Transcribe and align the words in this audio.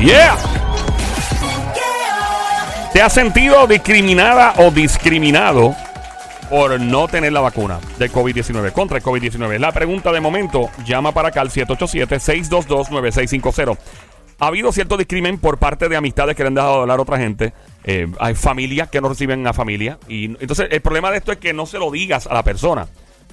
Yeah. 0.00 0.36
¿Te 2.92 3.02
has 3.02 3.12
sentido 3.12 3.66
discriminada 3.66 4.54
o 4.56 4.70
discriminado 4.70 5.74
por 6.48 6.80
no 6.80 7.06
tener 7.06 7.32
la 7.32 7.40
vacuna 7.40 7.78
del 7.98 8.10
COVID-19 8.10 8.72
contra 8.72 8.96
el 8.96 9.04
COVID-19? 9.04 9.58
La 9.58 9.72
pregunta 9.72 10.10
de 10.10 10.20
momento, 10.20 10.70
llama 10.86 11.12
para 11.12 11.28
acá 11.28 11.42
al 11.42 11.50
787-622-9650. 11.50 13.76
Ha 14.38 14.46
habido 14.46 14.72
cierto 14.72 14.96
discrimen 14.96 15.36
por 15.38 15.58
parte 15.58 15.90
de 15.90 15.96
amistades 15.96 16.34
que 16.34 16.44
le 16.44 16.48
han 16.48 16.54
dejado 16.54 16.76
de 16.76 16.80
hablar 16.80 16.98
a 16.98 17.02
otra 17.02 17.18
gente. 17.18 17.52
Eh, 17.84 18.10
hay 18.18 18.34
familias 18.34 18.88
que 18.88 19.02
no 19.02 19.10
reciben 19.10 19.46
a 19.46 19.52
familia. 19.52 19.98
Y 20.08 20.24
entonces 20.24 20.68
el 20.70 20.80
problema 20.80 21.10
de 21.10 21.18
esto 21.18 21.30
es 21.30 21.36
que 21.38 21.52
no 21.52 21.66
se 21.66 21.78
lo 21.78 21.90
digas 21.90 22.26
a 22.26 22.32
la 22.32 22.42
persona. 22.42 22.88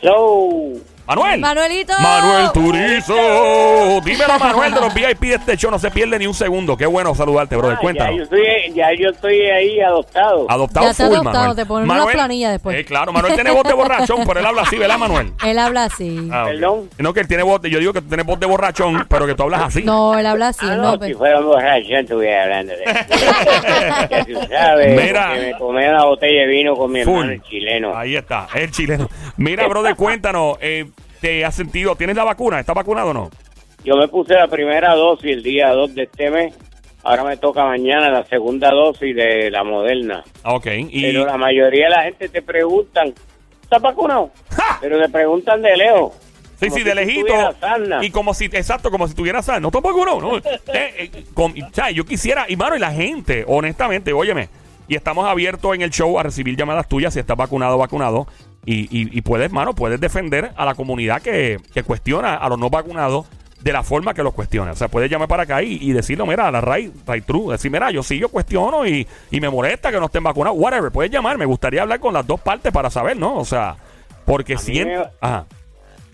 Hello. 0.00 0.89
Manuel. 1.10 1.40
Manuelito. 1.40 1.92
Manuel 2.00 2.52
Turizo. 2.52 4.00
Dímelo, 4.04 4.38
Manuel, 4.38 4.72
de 4.74 4.80
los 4.80 4.94
VIP 4.94 5.20
de 5.22 5.34
este 5.34 5.56
show. 5.56 5.68
No 5.68 5.78
se 5.80 5.90
pierde 5.90 6.16
ni 6.20 6.26
un 6.28 6.34
segundo. 6.34 6.76
Qué 6.76 6.86
bueno 6.86 7.16
saludarte, 7.16 7.56
brother. 7.56 7.76
Ah, 7.78 7.80
Cuéntanos. 7.80 8.14
Ya 8.14 8.16
yo, 8.16 8.22
estoy, 8.22 8.72
ya 8.74 8.92
yo 8.96 9.10
estoy 9.10 9.40
ahí 9.42 9.80
adoptado. 9.80 10.46
Adoptado 10.48 10.86
Ya 10.86 10.94
full, 10.94 11.04
adoptado, 11.06 11.34
Manuel. 11.34 11.56
te 11.56 11.66
ponen 11.66 11.90
una 11.90 12.06
planilla 12.06 12.50
después. 12.52 12.76
Eh, 12.78 12.84
claro, 12.84 13.12
Manuel 13.12 13.34
tiene 13.34 13.50
voz 13.50 13.64
de 13.64 13.72
borrachón, 13.74 14.24
pero 14.24 14.38
él 14.38 14.46
habla 14.46 14.62
así, 14.62 14.76
¿verdad, 14.78 14.98
Manuel? 14.98 15.32
Él 15.44 15.58
habla 15.58 15.84
así. 15.84 16.28
Ah, 16.30 16.44
ok. 16.44 16.50
Perdón. 16.50 16.90
No, 16.98 17.12
que 17.12 17.20
él 17.20 17.26
tiene 17.28 17.42
voz 17.42 17.60
de, 17.60 17.70
yo 17.70 17.78
digo 17.80 17.92
que 17.92 18.02
tú 18.02 18.06
tienes 18.08 18.24
voz 18.26 18.38
de 18.38 18.46
borrachón, 18.46 19.04
pero 19.08 19.26
que 19.26 19.34
tú 19.34 19.42
hablas 19.42 19.62
así. 19.62 19.82
No, 19.82 20.16
él 20.16 20.26
habla 20.26 20.48
así. 20.48 20.64
Ah, 20.64 20.76
no, 20.76 20.96
no, 20.96 21.04
si 21.04 21.14
fuera 21.14 21.40
un 21.40 21.46
borracho, 21.46 21.96
estuviera 21.96 22.44
hablando 22.44 22.72
de 22.76 22.84
eso. 22.84 22.94
tú 24.40 24.46
sabes. 24.48 25.02
Mira. 25.02 25.30
me 25.30 25.54
tomé 25.54 25.88
una 25.88 26.04
botella 26.04 26.42
de 26.42 26.46
vino 26.46 26.76
con 26.76 26.92
mi 26.92 27.02
Full. 27.02 27.14
hermano 27.14 27.32
el 27.32 27.42
chileno. 27.42 27.96
Ahí 27.96 28.14
está, 28.16 28.46
el 28.54 28.70
chileno. 28.70 29.08
Mira, 29.36 29.66
brother, 29.66 29.96
cuéntanos, 29.96 30.56
eh, 30.60 30.86
¿te 31.20 31.44
has 31.44 31.54
sentido, 31.54 31.96
tienes 31.96 32.16
la 32.16 32.24
vacuna? 32.24 32.60
¿Estás 32.60 32.74
vacunado 32.74 33.10
o 33.10 33.14
no? 33.14 33.30
Yo 33.84 33.96
me 33.96 34.08
puse 34.08 34.34
la 34.34 34.48
primera 34.48 34.94
dosis 34.94 35.30
el 35.30 35.42
día 35.42 35.70
2 35.70 35.94
de 35.94 36.02
este 36.02 36.30
mes. 36.30 36.54
Ahora 37.02 37.24
me 37.24 37.36
toca 37.38 37.64
mañana 37.64 38.10
la 38.10 38.24
segunda 38.26 38.70
dosis 38.70 39.16
de 39.16 39.50
la 39.50 39.64
Moderna. 39.64 40.22
Ok, 40.44 40.66
y... 40.90 41.02
Pero 41.02 41.24
la 41.24 41.38
mayoría 41.38 41.84
de 41.86 41.90
la 41.90 42.02
gente 42.02 42.28
te 42.28 42.42
preguntan, 42.42 43.14
¿estás 43.62 43.80
vacunado? 43.80 44.30
¡Ja! 44.50 44.78
Pero 44.82 45.00
te 45.00 45.08
preguntan 45.08 45.62
de 45.62 45.76
lejos. 45.76 46.12
Sí, 46.60 46.66
como 46.66 46.76
sí, 46.76 46.82
si 46.82 46.88
de 46.88 46.94
lejito. 46.94 47.34
Y 48.02 48.10
como 48.10 48.34
si, 48.34 48.44
exacto, 48.44 48.90
como 48.90 49.08
si 49.08 49.14
tuviera 49.14 49.40
sal. 49.40 49.62
No 49.62 49.70
tampoco 49.70 50.04
no. 50.04 50.20
no. 50.20 50.36
Eh, 50.74 51.10
eh, 51.14 51.24
con- 51.32 51.54
yo 51.94 52.04
quisiera, 52.04 52.44
y 52.48 52.56
mano, 52.56 52.76
y 52.76 52.78
la 52.78 52.92
gente, 52.92 53.44
honestamente, 53.48 54.12
óyeme, 54.12 54.50
y 54.86 54.94
estamos 54.94 55.26
abiertos 55.26 55.74
en 55.74 55.80
el 55.80 55.90
show 55.90 56.18
a 56.18 56.22
recibir 56.22 56.56
llamadas 56.56 56.86
tuyas 56.86 57.14
si 57.14 57.20
estás 57.20 57.36
vacunado 57.36 57.76
o 57.76 57.78
vacunado. 57.78 58.26
Y, 58.66 58.80
y, 58.96 59.16
y 59.16 59.20
puedes, 59.22 59.50
mano, 59.52 59.74
puedes 59.74 60.00
defender 60.00 60.50
a 60.56 60.64
la 60.66 60.74
comunidad 60.74 61.22
que, 61.22 61.58
que 61.72 61.82
cuestiona 61.82 62.34
a 62.34 62.48
los 62.48 62.58
no 62.58 62.68
vacunados 62.70 63.26
de 63.60 63.72
la 63.72 63.82
forma 63.82 64.14
que 64.14 64.22
los 64.22 64.34
cuestiona. 64.34 64.72
O 64.72 64.76
sea, 64.76 64.88
puedes 64.88 65.10
llamar 65.10 65.28
para 65.28 65.42
acá 65.44 65.62
y, 65.62 65.78
y 65.80 65.92
decirlo, 65.92 66.26
mira, 66.26 66.48
a 66.48 66.50
la 66.50 66.60
right, 66.60 66.92
right 67.06 67.24
true. 67.24 67.52
Decir, 67.52 67.70
mira, 67.70 67.90
yo 67.90 68.02
sí, 68.02 68.18
yo 68.18 68.28
cuestiono 68.28 68.86
y, 68.86 69.06
y 69.30 69.40
me 69.40 69.48
molesta 69.50 69.90
que 69.90 69.98
no 69.98 70.06
estén 70.06 70.22
vacunados. 70.22 70.58
Whatever, 70.58 70.90
puedes 70.90 71.10
llamar. 71.10 71.36
Me 71.38 71.44
gustaría 71.46 71.82
hablar 71.82 72.00
con 72.00 72.12
las 72.14 72.26
dos 72.26 72.40
partes 72.40 72.72
para 72.72 72.90
saber, 72.90 73.16
¿no? 73.16 73.36
O 73.38 73.44
sea, 73.44 73.76
porque 74.24 74.56
siento... 74.58 75.00
me- 75.00 75.10
Ajá. 75.20 75.46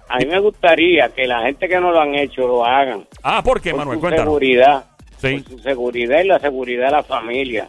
A 0.09 0.19
mí 0.19 0.27
me 0.27 0.39
gustaría 0.39 1.09
que 1.09 1.27
la 1.27 1.43
gente 1.43 1.69
que 1.69 1.81
no 1.81 1.91
lo 1.91 2.01
han 2.01 2.15
hecho 2.15 2.47
lo 2.47 2.65
hagan. 2.65 3.07
Ah, 3.25 3.43
¿por 3.43 3.61
qué, 3.61 3.71
por 3.71 3.79
Manuel? 3.81 3.97
su 3.97 4.01
Cuéntanos. 4.03 4.27
seguridad. 4.27 4.85
Sí. 5.19 5.39
Por 5.41 5.51
su 5.51 5.59
seguridad 5.65 6.21
y 6.21 6.29
la 6.29 6.39
seguridad 6.39 6.87
de 6.87 6.93
la 6.93 7.03
familia. 7.03 7.69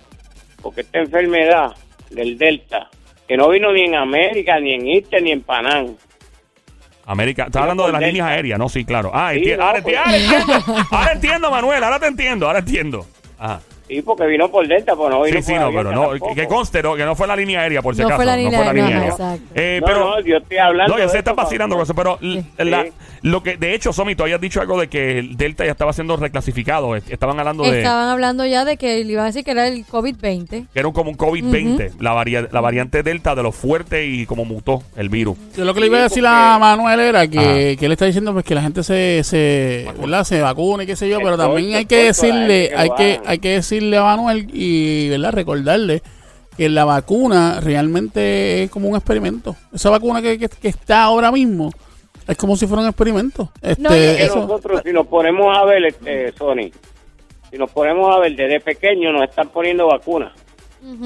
Porque 0.61 0.81
esta 0.81 0.99
enfermedad 0.99 1.71
del 2.11 2.37
Delta, 2.37 2.89
que 3.27 3.37
no 3.37 3.49
vino 3.49 3.71
ni 3.73 3.81
en 3.81 3.95
América, 3.95 4.59
ni 4.59 4.73
en 4.73 4.87
Iste, 4.87 5.19
ni 5.21 5.31
en 5.31 5.41
Panam. 5.41 5.95
América, 7.05 7.45
estás 7.45 7.61
hablando 7.61 7.85
de 7.85 7.91
las 7.93 7.99
Delta. 8.01 8.11
líneas 8.11 8.27
aéreas, 8.27 8.59
¿no? 8.59 8.67
Sí, 8.69 8.83
claro. 8.83 9.11
Ah, 9.13 9.31
Sí, 9.33 9.39
enti- 9.39 9.57
no, 9.57 9.63
ahora, 9.63 9.79
enti- 9.79 9.83
pues. 9.83 9.97
ahora 9.97 10.15
entiendo, 10.17 10.85
ahora 10.91 11.11
entiendo, 11.13 11.51
Manuel, 11.51 11.83
ahora 11.83 11.99
te 11.99 12.07
entiendo, 12.07 12.47
ahora 12.47 12.59
entiendo. 12.59 13.05
Ajá. 13.39 13.61
Sí, 13.87 14.01
porque 14.01 14.25
vino 14.25 14.49
por 14.49 14.67
Delta, 14.67 14.95
pues 14.95 15.09
no 15.09 15.21
vino 15.23 15.37
Sí, 15.37 15.43
sí, 15.43 15.51
por 15.53 15.61
no, 15.61 15.67
avión 15.67 15.83
pero 15.85 15.95
no, 15.95 16.09
tampoco. 16.09 16.35
que 16.35 16.47
conste, 16.47 16.83
no, 16.83 16.95
que 16.95 17.05
no 17.05 17.15
fue 17.15 17.27
la 17.27 17.35
línea 17.35 17.61
aérea, 17.61 17.81
por 17.81 17.95
si 17.95 18.01
No 18.01 18.07
acaso. 18.07 18.17
fue 18.17 18.25
la 18.25 18.35
no 18.37 18.51
fue 18.51 18.65
la 18.65 18.73
línea 18.73 18.89
no, 18.89 18.95
aérea. 19.01 19.11
exacto. 19.11 19.45
Eh, 19.55 19.77
No, 19.81 19.87
pero, 19.87 19.99
no, 19.99 20.19
yo 20.21 20.37
estoy 20.37 20.57
hablando 20.57 20.93
no, 20.93 20.99
sé, 20.99 21.05
eso 21.05 21.17
estás 21.17 21.35
vacilando 21.35 21.75
con 21.75 21.83
eso, 21.83 21.95
pero 21.95 22.19
la- 22.57 22.85
lo 23.23 23.41
que, 23.41 23.57
de 23.57 23.73
hecho, 23.73 23.91
Somi, 23.93 24.13
tú 24.15 24.23
habías 24.23 24.39
dicho 24.39 24.61
algo 24.61 24.79
de 24.79 24.87
que 24.89 25.17
el 25.19 25.37
Delta 25.37 25.65
ya 25.65 25.71
estaba 25.71 25.91
siendo 25.93 26.17
reclasificado. 26.17 26.95
est- 26.95 27.09
Estaban 27.11 27.39
hablando 27.39 27.63
de 27.63 27.79
Estaban 27.79 28.09
hablando 28.09 28.45
ya 28.45 28.63
de 28.63 28.77
que 28.77 29.03
le 29.03 29.11
iban 29.11 29.23
a 29.23 29.27
decir 29.27 29.43
que 29.43 29.51
era 29.51 29.67
el 29.67 29.85
COVID-20. 29.85 30.67
que 30.71 30.79
era 30.79 30.91
como 30.91 31.09
un 31.11 31.17
COVID-20, 31.17 31.93
la, 31.99 32.13
varia- 32.13 32.47
la 32.51 32.61
variante 32.61 33.03
Delta 33.03 33.33
de 33.35 33.43
lo 33.43 33.51
fuerte 33.51 34.05
y 34.05 34.25
como 34.25 34.45
mutó 34.45 34.83
el 34.95 35.09
virus. 35.09 35.37
Yo 35.55 35.65
lo 35.65 35.73
que 35.73 35.79
le 35.79 35.85
iba 35.87 35.97
a 35.99 36.03
decir 36.03 36.23
porque- 36.23 36.35
a 36.35 36.57
Manuel 36.59 36.99
era 36.99 37.27
que, 37.27 37.75
que 37.79 37.85
él 37.85 37.91
está 37.93 38.05
diciendo 38.05 38.33
pues 38.33 38.45
que 38.45 38.53
la 38.55 38.61
gente 38.61 38.83
se 38.83 39.23
se, 39.23 39.87
¿verdad? 39.99 40.23
se 40.23 40.41
vacune, 40.41 40.85
qué 40.85 40.95
sé 40.95 41.09
yo, 41.09 41.17
pero 41.19 41.37
también 41.37 41.73
hay 41.75 41.85
que 41.85 42.03
decirle, 42.05 42.69
gente 42.69 42.69
que 42.69 42.75
hay 42.75 42.89
que 42.89 43.13
hagan. 43.13 43.23
Decirle 43.77 43.97
a 43.97 44.03
Manuel 44.03 44.47
y 44.51 45.09
verdad 45.09 45.31
recordarle 45.33 46.01
que 46.57 46.69
la 46.69 46.85
vacuna 46.85 47.59
realmente 47.61 48.63
es 48.63 48.71
como 48.71 48.89
un 48.89 48.95
experimento. 48.95 49.55
Esa 49.73 49.89
vacuna 49.91 50.21
que, 50.21 50.39
que, 50.39 50.49
que 50.49 50.67
está 50.69 51.03
ahora 51.03 51.31
mismo 51.31 51.71
es 52.27 52.35
como 52.35 52.57
si 52.57 52.65
fuera 52.65 52.81
un 52.81 52.89
experimento. 52.89 53.51
Este, 53.61 53.81
No, 53.81 53.89
y- 53.89 53.99
que 53.99 54.23
eso- 54.25 54.35
nosotros, 54.41 54.81
si 54.83 54.91
nos 54.91 55.05
ponemos 55.07 55.55
a 55.55 55.63
ver, 55.65 55.85
este, 55.85 56.33
Sony, 56.37 56.71
si 57.51 57.57
nos 57.57 57.69
ponemos 57.69 58.13
a 58.15 58.19
ver 58.19 58.35
desde 58.35 58.59
pequeño, 58.59 59.11
nos 59.13 59.23
están 59.23 59.49
poniendo 59.49 59.87
vacunas. 59.87 60.31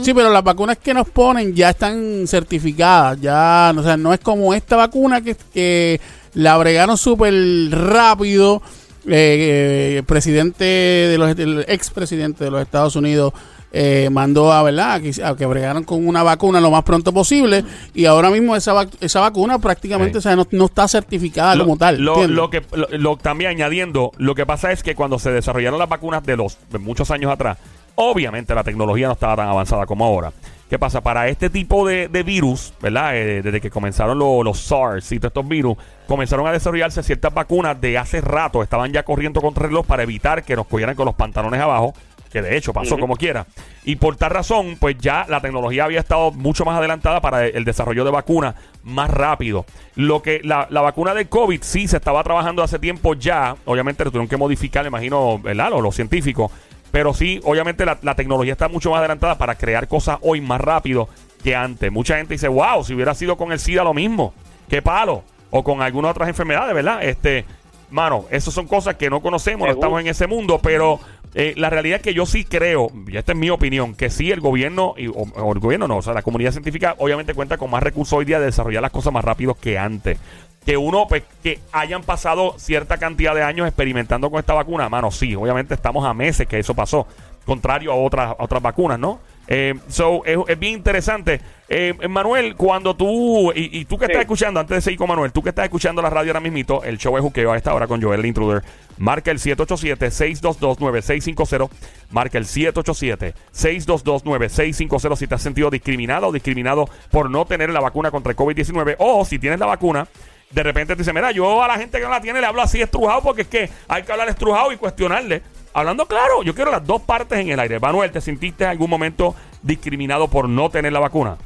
Sí, 0.01 0.13
pero 0.13 0.29
las 0.29 0.43
vacunas 0.43 0.77
que 0.77 0.93
nos 0.93 1.09
ponen 1.09 1.55
ya 1.55 1.69
están 1.71 2.27
certificadas, 2.27 3.19
ya, 3.19 3.73
o 3.75 3.81
sea, 3.81 3.97
no 3.97 4.13
es 4.13 4.19
como 4.19 4.53
esta 4.53 4.75
vacuna 4.75 5.21
que, 5.21 5.35
que 5.53 5.99
la 6.33 6.57
bregaron 6.57 6.97
súper 6.97 7.33
rápido. 7.71 8.61
Eh, 9.07 9.95
el 9.97 10.03
presidente 10.03 10.63
de 10.65 11.17
los, 11.17 11.37
el 11.37 11.65
expresidente 11.67 12.43
de 12.43 12.51
los 12.51 12.61
Estados 12.61 12.95
Unidos 12.95 13.33
eh, 13.73 14.09
mandó 14.11 14.51
a, 14.51 14.63
¿verdad? 14.63 15.01
A 15.23 15.35
que, 15.37 15.45
bregaran 15.45 15.83
con 15.85 16.05
una 16.05 16.23
vacuna 16.23 16.59
lo 16.59 16.71
más 16.71 16.83
pronto 16.83 17.13
posible 17.13 17.63
y 17.93 18.03
ahora 18.05 18.29
mismo 18.29 18.55
esa, 18.55 18.73
vac- 18.73 18.97
esa 18.99 19.21
vacuna 19.21 19.59
prácticamente 19.59 20.13
Sí. 20.13 20.17
o 20.17 20.21
sea, 20.21 20.35
no, 20.35 20.45
no 20.51 20.65
está 20.65 20.87
certificada 20.89 21.57
como 21.57 21.77
tal. 21.77 22.01
Lo, 22.01 22.27
lo 22.27 22.49
que 22.49 22.61
lo, 22.73 22.87
lo- 22.97 23.17
también 23.17 23.51
añadiendo, 23.51 24.11
lo 24.17 24.35
que 24.35 24.45
pasa 24.45 24.71
es 24.73 24.83
que 24.83 24.93
cuando 24.93 25.19
se 25.19 25.31
desarrollaron 25.31 25.79
las 25.79 25.87
vacunas 25.87 26.21
de 26.25 26.35
los 26.35 26.57
de 26.69 26.79
muchos 26.79 27.11
años 27.11 27.31
atrás, 27.31 27.57
obviamente 27.95 28.53
la 28.53 28.63
tecnología 28.63 29.07
no 29.07 29.13
estaba 29.13 29.37
tan 29.37 29.47
avanzada 29.47 29.85
como 29.85 30.03
ahora. 30.05 30.33
¿Qué 30.71 30.79
pasa? 30.79 31.01
Para 31.01 31.27
este 31.27 31.49
tipo 31.49 31.85
de, 31.85 32.07
de 32.07 32.23
virus, 32.23 32.73
¿verdad? 32.81 33.17
Eh, 33.17 33.41
desde 33.41 33.59
que 33.59 33.69
comenzaron 33.69 34.17
lo- 34.17 34.41
los 34.41 34.57
SARS 34.61 35.11
y 35.11 35.19
todos 35.19 35.31
estos 35.31 35.45
virus, 35.47 35.75
comenzaron 36.07 36.47
a 36.47 36.51
desarrollarse 36.53 37.03
ciertas 37.03 37.33
vacunas 37.33 37.79
de 37.81 37.97
hace 37.97 38.21
rato. 38.21 38.63
Estaban 38.63 38.93
ya 38.93 39.03
corriendo 39.03 39.41
contra 39.41 39.65
el 39.65 39.71
reloj 39.71 39.85
para 39.85 40.03
evitar 40.03 40.43
que 40.43 40.55
nos 40.55 40.65
cogieran 40.67 40.95
con 40.95 41.05
los 41.07 41.15
pantalones 41.15 41.59
abajo. 41.59 41.93
Que 42.31 42.41
de 42.41 42.55
hecho 42.55 42.71
pasó 42.71 42.97
como 42.97 43.17
quiera. 43.17 43.45
Y 43.83 43.97
por 43.97 44.15
tal 44.15 44.29
razón, 44.31 44.77
pues 44.79 44.95
ya 44.97 45.25
la 45.27 45.41
tecnología 45.41 45.83
había 45.83 45.99
estado 45.99 46.31
mucho 46.31 46.63
más 46.63 46.77
adelantada 46.77 47.19
para 47.19 47.45
el 47.45 47.65
desarrollo 47.65 48.05
de 48.05 48.11
vacunas 48.11 48.55
más 48.85 49.09
rápido. 49.09 49.65
Lo 49.95 50.21
que 50.21 50.39
la, 50.41 50.67
la 50.69 50.79
vacuna 50.79 51.13
de 51.13 51.25
COVID 51.27 51.61
sí 51.61 51.89
se 51.89 51.97
estaba 51.97 52.23
trabajando 52.23 52.63
hace 52.63 52.79
tiempo 52.79 53.13
ya. 53.15 53.57
Obviamente 53.65 54.05
lo 54.05 54.11
tuvieron 54.11 54.29
que 54.29 54.37
modificar, 54.37 54.83
me 54.83 54.87
imagino, 54.87 55.39
¿verdad? 55.39 55.71
Los, 55.71 55.81
los 55.83 55.93
científicos. 55.93 56.49
Pero 56.91 57.13
sí, 57.13 57.39
obviamente 57.43 57.85
la, 57.85 57.97
la 58.01 58.15
tecnología 58.15 58.51
está 58.53 58.67
mucho 58.67 58.91
más 58.91 58.99
adelantada 58.99 59.37
para 59.37 59.55
crear 59.55 59.87
cosas 59.87 60.17
hoy 60.21 60.41
más 60.41 60.59
rápido 60.61 61.07
que 61.43 61.55
antes. 61.55 61.91
Mucha 61.91 62.17
gente 62.17 62.33
dice, 62.33 62.47
wow, 62.47 62.83
si 62.83 62.93
hubiera 62.93 63.13
sido 63.13 63.37
con 63.37 63.51
el 63.51 63.59
SIDA 63.59 63.83
lo 63.83 63.93
mismo. 63.93 64.33
Qué 64.69 64.81
palo. 64.81 65.23
O 65.49 65.63
con 65.63 65.81
algunas 65.81 66.11
otras 66.11 66.29
enfermedades, 66.29 66.73
¿verdad? 66.73 67.03
Este, 67.03 67.45
mano, 67.89 68.25
esas 68.31 68.53
son 68.53 68.67
cosas 68.67 68.95
que 68.95 69.09
no 69.09 69.21
conocemos, 69.21 69.67
no 69.67 69.73
estamos 69.73 69.99
en 69.99 70.07
ese 70.07 70.27
mundo, 70.27 70.59
pero 70.63 70.99
eh, 71.33 71.53
la 71.57 71.69
realidad 71.69 71.97
es 71.97 72.01
que 72.01 72.13
yo 72.13 72.25
sí 72.25 72.45
creo, 72.45 72.89
y 73.07 73.17
esta 73.17 73.33
es 73.33 73.37
mi 73.37 73.49
opinión, 73.49 73.93
que 73.93 74.09
sí 74.09 74.31
el 74.31 74.39
gobierno, 74.39 74.93
y, 74.97 75.07
o, 75.07 75.13
o 75.13 75.53
el 75.53 75.59
gobierno 75.59 75.89
no, 75.89 75.97
o 75.97 76.01
sea, 76.01 76.13
la 76.13 76.21
comunidad 76.21 76.51
científica 76.51 76.95
obviamente 76.99 77.33
cuenta 77.33 77.57
con 77.57 77.69
más 77.69 77.83
recursos 77.83 78.17
hoy 78.17 78.25
día 78.25 78.39
de 78.39 78.45
desarrollar 78.45 78.81
las 78.81 78.91
cosas 78.91 79.11
más 79.11 79.25
rápido 79.25 79.55
que 79.55 79.77
antes. 79.77 80.17
Que 80.65 80.77
uno, 80.77 81.07
pues, 81.07 81.23
que 81.41 81.59
hayan 81.71 82.03
pasado 82.03 82.55
cierta 82.59 82.97
cantidad 82.97 83.33
de 83.33 83.41
años 83.43 83.67
experimentando 83.67 84.29
con 84.29 84.39
esta 84.39 84.53
vacuna, 84.53 84.89
mano, 84.89 85.09
sí, 85.11 85.33
obviamente 85.35 85.73
estamos 85.73 86.05
a 86.05 86.13
meses 86.13 86.47
que 86.47 86.59
eso 86.59 86.75
pasó, 86.75 87.07
contrario 87.45 87.91
a 87.91 87.95
otras, 87.95 88.35
a 88.37 88.43
otras 88.43 88.61
vacunas, 88.61 88.99
¿no? 88.99 89.19
Eh, 89.47 89.73
so, 89.89 90.23
es, 90.23 90.37
es 90.47 90.59
bien 90.59 90.73
interesante. 90.75 91.41
Eh, 91.67 91.95
Manuel, 92.07 92.55
cuando 92.55 92.95
tú, 92.95 93.51
y, 93.53 93.79
y 93.79 93.85
tú 93.85 93.97
que 93.97 94.05
Sí. 94.05 94.11
estás 94.11 94.21
escuchando, 94.21 94.59
antes 94.59 94.75
de 94.75 94.81
seguir 94.81 94.99
con 94.99 95.09
Manuel, 95.09 95.31
tú 95.31 95.41
que 95.41 95.49
estás 95.49 95.65
escuchando 95.65 95.99
la 96.01 96.11
radio 96.11 96.29
ahora 96.29 96.39
mismito, 96.39 96.83
el 96.83 96.97
show 96.99 97.17
es 97.17 97.23
Juqueo 97.23 97.51
a 97.51 97.57
esta 97.57 97.73
hora 97.73 97.87
con 97.87 97.99
Joel 98.01 98.19
el 98.19 98.25
Intruder, 98.27 98.61
marca 98.99 99.31
el 99.31 99.39
787-622-9650, 99.39 101.69
marca 102.11 102.37
el 102.37 102.45
787-622-9650 102.45 105.15
si 105.15 105.27
te 105.27 105.35
has 105.35 105.41
sentido 105.41 105.69
discriminado 105.69 106.27
o 106.27 106.31
discriminado 106.31 106.87
por 107.09 107.29
no 107.29 107.45
tener 107.45 107.69
la 107.71 107.79
vacuna 107.79 108.11
contra 108.11 108.31
el 108.31 108.37
COVID-19 108.37 108.95
o 108.99 109.25
si 109.25 109.39
tienes 109.39 109.59
la 109.59 109.65
vacuna. 109.65 110.07
De 110.51 110.63
repente 110.63 110.95
te 110.95 110.99
dice, 110.99 111.13
mira, 111.13 111.31
yo 111.31 111.63
a 111.63 111.67
la 111.67 111.77
gente 111.77 111.97
que 111.97 112.03
no 112.03 112.09
la 112.09 112.21
tiene 112.21 112.41
le 112.41 112.47
hablo 112.47 112.61
así 112.61 112.81
estrujado 112.81 113.21
porque 113.21 113.43
es 113.43 113.47
que 113.47 113.69
hay 113.87 114.03
que 114.03 114.11
hablar 114.11 114.29
estrujado 114.29 114.71
y 114.71 114.77
cuestionarle. 114.77 115.41
Hablando 115.73 116.05
claro, 116.05 116.43
yo 116.43 116.53
quiero 116.53 116.71
las 116.71 116.85
dos 116.85 117.01
partes 117.01 117.39
en 117.39 117.49
el 117.49 117.59
aire. 117.59 117.79
Manuel, 117.79 118.11
¿te 118.11 118.19
sentiste 118.19 118.65
en 118.65 118.71
algún 118.71 118.89
momento 118.89 119.33
discriminado 119.61 120.27
por 120.27 120.49
no 120.49 120.69
tener 120.69 120.91
la 120.91 120.99
vacuna? 120.99 121.37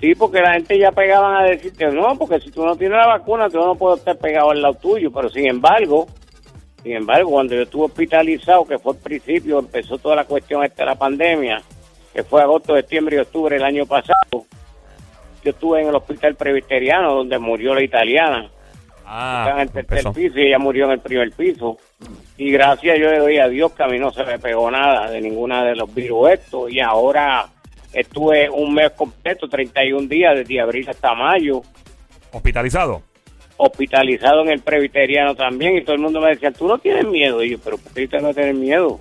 Sí, 0.00 0.14
porque 0.14 0.40
la 0.40 0.54
gente 0.54 0.78
ya 0.78 0.92
pegaban 0.92 1.36
a 1.36 1.44
decirte, 1.44 1.86
no, 1.90 2.16
porque 2.16 2.40
si 2.40 2.50
tú 2.50 2.64
no 2.64 2.76
tienes 2.76 2.98
la 2.98 3.06
vacuna, 3.06 3.48
tú 3.48 3.58
no 3.58 3.74
puedes 3.74 3.98
estar 3.98 4.16
pegado 4.16 4.50
al 4.50 4.62
lado 4.62 4.74
tuyo. 4.74 5.10
Pero 5.10 5.28
sin 5.30 5.46
embargo, 5.46 6.06
sin 6.82 6.92
embargo, 6.92 7.30
cuando 7.30 7.54
yo 7.54 7.62
estuve 7.62 7.86
hospitalizado, 7.86 8.66
que 8.66 8.78
fue 8.78 8.92
al 8.92 8.98
principio, 8.98 9.58
empezó 9.58 9.98
toda 9.98 10.16
la 10.16 10.24
cuestión 10.24 10.64
esta 10.64 10.84
de 10.84 10.90
la 10.90 10.94
pandemia, 10.94 11.62
que 12.14 12.22
fue 12.22 12.42
agosto, 12.42 12.74
septiembre 12.74 13.16
y 13.16 13.20
octubre 13.20 13.56
del 13.56 13.64
año 13.64 13.86
pasado, 13.86 14.46
yo 15.46 15.50
estuve 15.52 15.80
en 15.80 15.88
el 15.88 15.94
hospital 15.94 16.34
presbiteriano 16.34 17.14
donde 17.14 17.38
murió 17.38 17.74
la 17.74 17.82
italiana. 17.82 18.50
Estaba 18.98 19.52
en 19.52 19.58
el 19.60 19.70
tercer 19.70 19.98
empezó. 19.98 20.12
piso 20.12 20.38
y 20.40 20.48
ella 20.48 20.58
murió 20.58 20.86
en 20.86 20.90
el 20.92 20.98
primer 20.98 21.30
piso. 21.30 21.78
Y 22.36 22.50
gracias 22.50 22.98
yo 22.98 23.10
le 23.10 23.18
doy 23.18 23.38
a 23.38 23.48
Dios 23.48 23.72
que 23.72 23.84
a 23.84 23.86
mí 23.86 23.98
no 23.98 24.10
se 24.10 24.24
me 24.24 24.40
pegó 24.40 24.68
nada 24.70 25.08
de 25.08 25.20
ninguna 25.20 25.64
de 25.64 25.76
los 25.76 25.94
virus 25.94 26.30
estos. 26.30 26.72
Y 26.72 26.80
ahora 26.80 27.46
estuve 27.92 28.50
un 28.50 28.74
mes 28.74 28.90
completo, 28.90 29.48
31 29.48 30.08
días, 30.08 30.34
desde 30.34 30.60
abril 30.60 30.88
hasta 30.90 31.14
mayo, 31.14 31.62
¿Hospitalizado? 32.32 33.02
hospitalizado 33.58 34.42
en 34.42 34.48
el 34.48 34.60
presbiteriano 34.60 35.36
también. 35.36 35.76
Y 35.76 35.82
todo 35.82 35.94
el 35.94 36.02
mundo 36.02 36.20
me 36.20 36.30
decía, 36.30 36.50
tú 36.50 36.66
no 36.66 36.78
tienes 36.78 37.06
miedo. 37.06 37.42
Y 37.44 37.50
yo, 37.50 37.58
pero 37.58 37.78
¿por 37.78 37.92
qué 37.92 38.08
que 38.08 38.34
tener 38.34 38.54
miedo? 38.54 38.98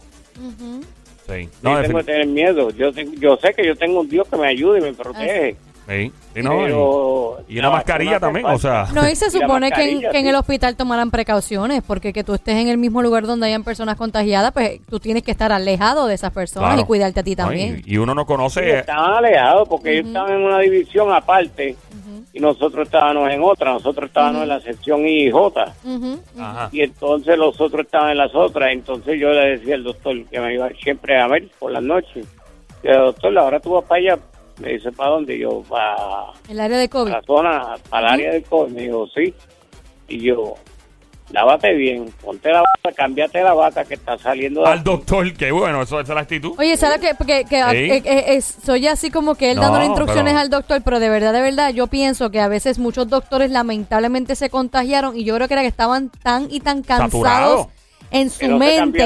Sí. 1.28 1.50
No, 1.62 1.72
No, 1.72 1.82
yo 1.82 1.88
tengo 1.88 2.00
que 2.00 2.06
tener 2.06 2.28
miedo. 2.28 2.70
Yo, 2.70 2.92
yo 2.92 3.38
sé 3.38 3.54
que 3.54 3.66
yo 3.66 3.76
tengo 3.76 4.02
un 4.02 4.10
Dios 4.10 4.28
que 4.28 4.38
me 4.38 4.48
ayude 4.48 4.80
y 4.80 4.82
me 4.84 4.94
protege. 4.94 5.56
Sí, 5.88 6.12
sí, 6.34 6.42
no, 6.42 6.50
pero 6.64 7.38
y, 7.48 7.56
y 7.56 7.60
una 7.60 7.68
la 7.70 7.76
mascarilla 7.76 8.20
también, 8.20 8.46
o 8.48 8.58
sea. 8.58 8.88
No, 8.94 9.08
y 9.08 9.16
se 9.16 9.30
supone 9.40 9.72
que 9.72 9.84
en, 9.92 10.00
que 10.02 10.08
en 10.18 10.24
sí. 10.24 10.30
el 10.30 10.36
hospital 10.36 10.76
tomaran 10.76 11.12
precauciones, 11.12 11.84
porque 11.86 12.12
que 12.12 12.24
tú 12.24 12.34
estés 12.34 12.56
en 12.58 12.70
el 12.70 12.78
mismo 12.80 13.02
lugar 13.04 13.28
donde 13.28 13.46
hayan 13.48 13.64
personas 13.64 13.96
contagiadas, 13.96 14.52
pues 14.52 14.80
tú 14.90 15.00
tienes 15.00 15.22
que 15.22 15.30
estar 15.32 15.52
alejado 15.52 16.08
de 16.08 16.16
esas 16.16 16.32
personas 16.32 16.70
Claro. 16.70 16.82
y 16.82 16.86
cuidarte 16.86 17.20
a 17.20 17.24
ti 17.24 17.32
No, 17.36 17.44
también. 17.46 17.84
y, 17.86 17.94
y 17.94 17.98
uno 17.98 18.16
no 18.16 18.22
Sí, 18.24 18.28
conoce. 18.28 18.80
estaban 18.80 19.14
alejados 19.14 19.70
porque 19.70 19.94
ellos 19.94 20.08
estaban 20.08 20.32
en 20.34 20.42
una 20.42 20.60
división 20.60 21.14
aparte 21.14 21.76
y 22.34 22.40
nosotros 22.40 22.88
estábamos 22.88 23.30
en 23.32 23.42
otra. 23.44 23.72
Nosotros 23.74 24.08
estábamos 24.08 24.42
en 24.42 24.50
la 24.50 24.60
sección 24.60 25.08
I 25.08 25.28
y 25.28 25.32
J 25.32 25.74
Ujú. 25.86 26.20
Ajá. 26.40 26.70
y 26.72 26.82
entonces 26.82 27.38
los 27.38 27.62
otros 27.62 27.86
estaban 27.86 28.10
en 28.10 28.18
las 28.18 28.34
otras. 28.34 28.72
Entonces 28.72 29.20
yo 29.20 29.30
le 29.30 29.58
decía 29.58 29.76
al 29.76 29.84
doctor 29.84 30.26
que 30.26 30.40
me 30.40 30.54
iba 30.56 30.68
siempre 30.82 31.20
a 31.22 31.28
ver 31.28 31.48
por 31.60 31.72
las 31.72 31.84
noches. 31.84 32.26
Y 32.84 32.88
el 32.88 32.98
doctor, 32.98 33.38
ahora 33.38 33.60
tú 33.60 33.72
vas 33.74 33.86
para 33.86 34.00
allá. 34.02 34.20
Me 34.60 34.74
dice, 34.74 34.92
¿para 34.92 35.10
dónde? 35.12 35.36
Y 35.36 35.40
yo, 35.40 35.62
para 35.64 35.96
El 36.50 36.60
área 36.60 36.78
de 36.78 36.88
COVID. 36.90 37.12
la 37.12 37.22
zona, 37.24 37.76
para 37.90 38.08
el 38.08 38.14
área 38.14 38.32
del 38.34 38.44
COVID. 38.44 38.72
Me 38.74 38.82
dijo, 38.84 39.06
sí. 39.14 39.34
Y 40.08 40.20
yo, 40.22 40.54
lávate 41.32 41.74
bien, 41.74 42.06
ponte 42.24 42.50
la 42.52 42.60
bata, 42.62 42.96
cámbiate 42.96 43.42
la 43.42 43.54
bata 43.54 43.84
que 43.84 43.96
está 43.96 44.18
saliendo 44.18 44.62
de 44.62 44.68
Al 44.68 44.74
aquí". 44.80 44.84
doctor, 44.86 45.34
que 45.34 45.52
bueno, 45.52 45.82
eso, 45.82 46.00
esa 46.00 46.12
es 46.14 46.16
la 46.16 46.22
actitud. 46.22 46.54
Oye, 46.58 46.78
¿sabes 46.78 47.00
qué? 47.00 47.16
Que, 47.26 47.44
que, 47.46 47.64
Sí. 47.72 47.92
eh, 48.08 48.26
eh, 48.36 48.42
soy 48.42 48.88
así 48.88 49.10
como 49.12 49.36
que 49.36 49.50
él 49.52 49.58
No, 49.58 49.64
dándole 49.64 49.86
instrucciones 49.88 50.34
pero- 50.34 50.40
al 50.40 50.50
doctor, 50.50 50.82
pero 50.86 51.00
de 51.00 51.10
verdad, 51.10 51.34
de 51.34 51.42
verdad, 51.42 51.74
yo 51.74 51.88
pienso 51.88 52.30
que 52.32 52.40
a 52.40 52.48
veces 52.48 52.80
muchos 52.80 53.10
doctores 53.10 53.52
lamentablemente 53.52 54.36
se 54.36 54.50
contagiaron 54.50 55.18
y 55.18 55.24
yo 55.26 55.36
creo 55.36 55.48
que 55.48 55.54
era 55.56 55.64
que 55.64 55.68
estaban 55.68 56.10
tan 56.24 56.48
y 56.50 56.60
tan 56.62 56.82
cansados 56.84 57.12
Saturado. 57.12 57.70
En 58.12 58.30
Que 58.30 58.46
su 58.46 58.52
no 58.52 58.60
se 58.60 58.66
mente 58.82 59.06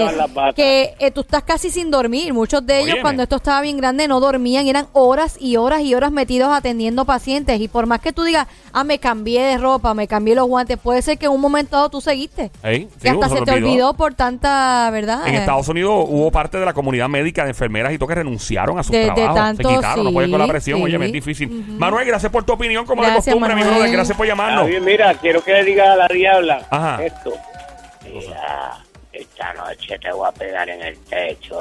que 0.55 0.93
eh, 0.99 1.11
tú 1.11 1.21
estás 1.21 1.43
casi 1.43 1.69
sin 1.71 1.89
dormir. 1.91 2.33
Muchos 2.33 2.65
de 2.65 2.75
ellos 2.77 2.85
Óyeme. 2.93 3.01
cuando 3.01 3.23
esto 3.23 3.37
estaba 3.37 3.61
bien 3.61 3.77
grande 3.77 4.07
no 4.07 4.19
dormían, 4.19 4.65
y 4.65 4.69
eran 4.69 4.87
horas 4.93 5.37
y 5.39 5.57
horas 5.57 5.81
y 5.81 5.95
horas 5.95 6.11
metidos 6.11 6.49
atendiendo 6.51 7.05
pacientes 7.05 7.59
y 7.59 7.67
por 7.67 7.85
más 7.85 8.01
que 8.01 8.13
tú 8.13 8.23
digas, 8.23 8.47
ah, 8.73 8.83
me 8.83 8.99
cambié 8.99 9.41
de 9.43 9.57
ropa, 9.57 9.93
me 9.93 10.07
cambié 10.07 10.35
los 10.35 10.47
guantes, 10.47 10.77
puede 10.77 11.01
ser 11.01 11.17
que 11.17 11.25
en 11.27 11.31
un 11.31 11.41
momento 11.41 11.75
dado 11.77 11.89
tú 11.89 12.01
seguiste. 12.01 12.51
Ey, 12.63 12.87
sí, 13.01 13.07
y 13.07 13.07
hasta 13.07 13.29
se 13.29 13.35
lo 13.39 13.45
te 13.45 13.51
olvidó 13.51 13.93
por 13.93 14.13
tanta, 14.13 14.89
¿verdad? 14.91 15.27
En 15.27 15.35
Estados 15.35 15.67
Unidos 15.69 16.05
hubo 16.07 16.31
parte 16.31 16.57
de 16.59 16.65
la 16.65 16.73
comunidad 16.73 17.07
médica 17.09 17.43
de 17.43 17.49
enfermeras 17.49 17.93
y 17.93 17.97
todo 17.97 18.07
que 18.09 18.15
renunciaron 18.15 18.77
a 18.79 18.83
sus 18.83 18.91
De- 18.91 18.99
de 18.99 19.05
trabajos. 19.11 19.35
tanto, 19.35 19.69
se 19.69 19.75
quitaron, 19.75 20.03
no 20.03 20.09
sí, 20.09 20.13
pueden 20.13 20.31
con 20.31 20.39
la 20.39 20.47
presión. 20.47 20.77
sí. 20.79 20.83
Oye, 20.85 21.05
es 21.05 21.11
difícil. 21.11 21.47
Ujú. 21.49 21.71
Manuel, 21.79 22.05
gracias 22.05 22.31
por 22.31 22.43
tu 22.43 22.53
opinión, 22.53 22.85
como 22.85 23.01
Gracias, 23.01 23.25
de 23.25 23.31
costumbre, 23.31 23.55
mi 23.55 23.63
brother. 23.63 23.91
Gracias 23.91 24.17
por 24.17 24.27
llamarnos. 24.27 24.67
mira, 24.81 25.13
quiero 25.15 25.43
que 25.43 25.53
le 25.53 25.63
diga 25.63 25.93
a 25.93 25.95
la 25.95 26.07
diabla 26.07 26.65
Ajá. 26.69 27.03
esto. 27.03 27.31
Mira, 28.03 28.79
esta 29.21 29.53
noche 29.53 29.97
te 29.99 30.11
voy 30.11 30.27
a 30.27 30.31
pegar 30.31 30.69
en 30.69 30.81
el 30.81 30.97
techo. 31.05 31.59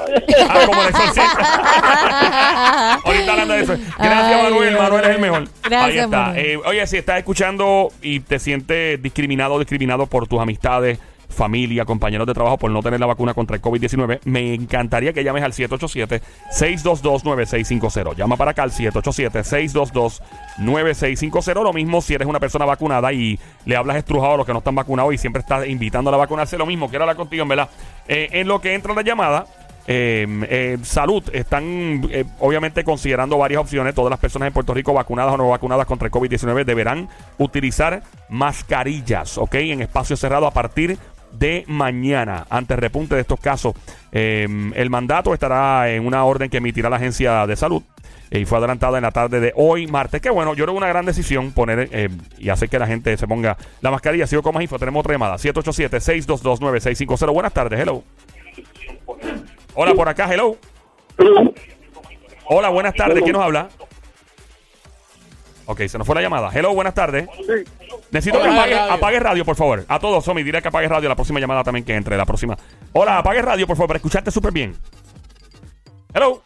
Ah, 0.49 0.63
como 0.65 0.81
el 0.81 0.89
exorcista. 0.89 2.93
Ahorita 3.05 3.31
hablando 3.31 3.53
de 3.53 3.61
eso. 3.61 3.73
Gracias, 3.97 3.99
Ay, 3.99 4.43
Manuel. 4.43 4.69
Dios. 4.69 4.81
Manuel 4.81 5.03
es 5.05 5.09
el 5.09 5.19
mejor. 5.19 5.43
Gracias, 5.63 5.83
Ahí 5.83 5.97
está. 5.99 6.17
Manuel. 6.17 6.45
Eh, 6.45 6.57
oye, 6.57 6.87
si 6.87 6.97
estás 6.97 7.17
escuchando 7.19 7.91
y 8.01 8.19
te 8.21 8.39
sientes 8.39 9.01
discriminado 9.01 9.55
o 9.55 9.59
discriminado 9.59 10.07
por 10.07 10.27
tus 10.27 10.39
amistades, 10.39 10.99
familia, 11.29 11.85
compañeros 11.85 12.27
de 12.27 12.33
trabajo 12.33 12.57
por 12.57 12.69
no 12.71 12.81
tener 12.81 12.99
la 12.99 13.05
vacuna 13.05 13.33
contra 13.33 13.55
el 13.55 13.61
COVID-19, 13.61 14.19
me 14.25 14.53
encantaría 14.53 15.13
que 15.13 15.23
llames 15.23 15.43
al 15.43 15.53
787-622-9650. 15.53 18.15
Llama 18.15 18.35
para 18.35 18.51
acá 18.51 18.63
al 18.63 18.71
787-622-9650. 18.71 21.63
Lo 21.63 21.71
mismo 21.73 22.01
si 22.01 22.15
eres 22.15 22.27
una 22.27 22.39
persona 22.39 22.65
vacunada 22.65 23.13
y 23.13 23.39
le 23.65 23.75
hablas 23.75 23.97
estrujado 23.97 24.33
a 24.33 24.37
los 24.37 24.45
que 24.45 24.53
no 24.53 24.59
están 24.59 24.75
vacunados 24.75 25.13
y 25.13 25.17
siempre 25.17 25.41
estás 25.41 25.67
invitando 25.67 26.13
a 26.13 26.17
vacunarse. 26.17 26.57
Lo 26.57 26.65
mismo, 26.65 26.89
quiero 26.89 27.03
hablar 27.03 27.15
contigo, 27.15 27.43
en 27.43 27.49
verdad. 27.49 27.69
Eh, 28.07 28.29
en 28.31 28.47
lo 28.47 28.59
que 28.59 28.73
entra 28.73 28.93
la 28.93 29.03
llamada, 29.03 29.45
eh, 29.91 30.27
eh, 30.47 30.77
salud 30.83 31.23
están 31.33 32.07
eh, 32.11 32.23
obviamente 32.37 32.83
considerando 32.83 33.39
varias 33.39 33.59
opciones. 33.59 33.95
Todas 33.95 34.11
las 34.11 34.19
personas 34.19 34.45
en 34.45 34.53
Puerto 34.53 34.71
Rico 34.71 34.93
vacunadas 34.93 35.33
o 35.33 35.37
no 35.37 35.49
vacunadas 35.49 35.87
contra 35.87 36.05
el 36.05 36.11
COVID-19 36.11 36.63
deberán 36.63 37.09
utilizar 37.39 38.03
mascarillas, 38.29 39.39
¿ok? 39.39 39.55
En 39.55 39.81
espacio 39.81 40.15
cerrado 40.15 40.45
a 40.45 40.51
partir 40.51 40.99
de 41.31 41.63
mañana. 41.67 42.45
Ante 42.49 42.73
el 42.73 42.81
repunte 42.81 43.15
de 43.15 43.21
estos 43.21 43.39
casos, 43.39 43.73
eh, 44.11 44.47
el 44.75 44.89
mandato 44.89 45.33
estará 45.33 45.89
en 45.91 46.05
una 46.05 46.23
orden 46.25 46.49
que 46.49 46.57
emitirá 46.57 46.89
la 46.89 46.97
Agencia 46.97 47.45
de 47.47 47.55
Salud. 47.55 47.83
Y 48.31 48.45
fue 48.45 48.59
adelantada 48.59 48.97
en 48.97 49.03
la 49.03 49.11
tarde 49.11 49.39
de 49.39 49.53
hoy, 49.55 49.87
martes. 49.87 50.21
Que 50.21 50.29
bueno, 50.29 50.53
yo 50.53 50.65
creo 50.65 50.75
que 50.75 50.77
una 50.77 50.87
gran 50.87 51.05
decisión 51.05 51.51
poner 51.51 51.89
eh, 51.91 52.09
y 52.37 52.49
hacer 52.49 52.69
que 52.69 52.77
la 52.77 52.85
gente 52.85 53.17
se 53.17 53.27
ponga 53.27 53.57
la 53.81 53.89
mascarilla. 53.89 54.27
Sigo 54.27 54.43
con 54.43 54.53
más 54.53 54.61
info. 54.61 54.77
Tenemos 54.77 54.99
otra 54.99 55.13
llamada: 55.13 55.35
787-622-9650. 55.37 57.33
Buenas 57.33 57.53
tardes, 57.53 57.79
hello. 57.79 58.03
Hola, 59.73 59.95
por 59.95 60.07
acá, 60.07 60.31
hello. 60.31 60.57
Hola, 62.45 62.69
buenas 62.69 62.93
tardes. 62.93 63.23
¿Quién 63.23 63.33
nos 63.33 63.43
habla? 63.43 63.69
Ok, 65.69 65.85
se 65.87 65.97
nos 65.99 66.07
fue 66.07 66.15
la 66.15 66.23
llamada. 66.23 66.49
Hello, 66.51 66.73
buenas 66.73 66.95
tardes. 66.95 67.29
Necesito 68.09 68.41
que 68.41 68.47
apague, 68.47 68.73
radio. 68.73 68.91
apague 68.91 69.19
radio, 69.19 69.45
por 69.45 69.55
favor. 69.55 69.85
A 69.87 69.99
todos, 69.99 70.25
Somi, 70.25 70.41
diré 70.41 70.63
que 70.63 70.69
apague 70.69 70.87
radio 70.87 71.07
la 71.07 71.13
próxima 71.13 71.39
llamada 71.39 71.63
también 71.63 71.85
que 71.85 71.93
entre, 71.93 72.17
la 72.17 72.25
próxima. 72.25 72.57
Hola, 72.91 73.19
apague 73.19 73.39
radio, 73.43 73.67
por 73.67 73.75
favor, 73.75 73.89
para 73.89 73.97
escucharte 73.97 74.31
súper 74.31 74.51
bien. 74.51 74.75
Hello. 76.11 76.41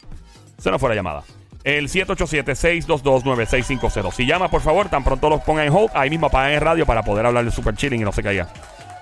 Se 0.58 0.70
nos 0.70 0.78
fue 0.78 0.90
la 0.90 0.94
llamada. 0.94 1.22
El 1.64 1.88
787-622-9650. 1.88 4.12
Si 4.12 4.26
llama, 4.26 4.50
por 4.50 4.60
favor, 4.60 4.90
tan 4.90 5.02
pronto 5.02 5.30
los 5.30 5.40
ponga 5.40 5.64
en 5.64 5.72
hold, 5.72 5.92
ahí 5.94 6.10
mismo 6.10 6.26
apagan 6.26 6.52
el 6.52 6.60
radio 6.60 6.84
para 6.84 7.02
poder 7.02 7.24
hablar 7.24 7.46
de 7.46 7.50
Super 7.50 7.74
Chilling 7.74 8.02
y 8.02 8.04
no 8.04 8.12
se 8.12 8.22
caiga. 8.22 8.48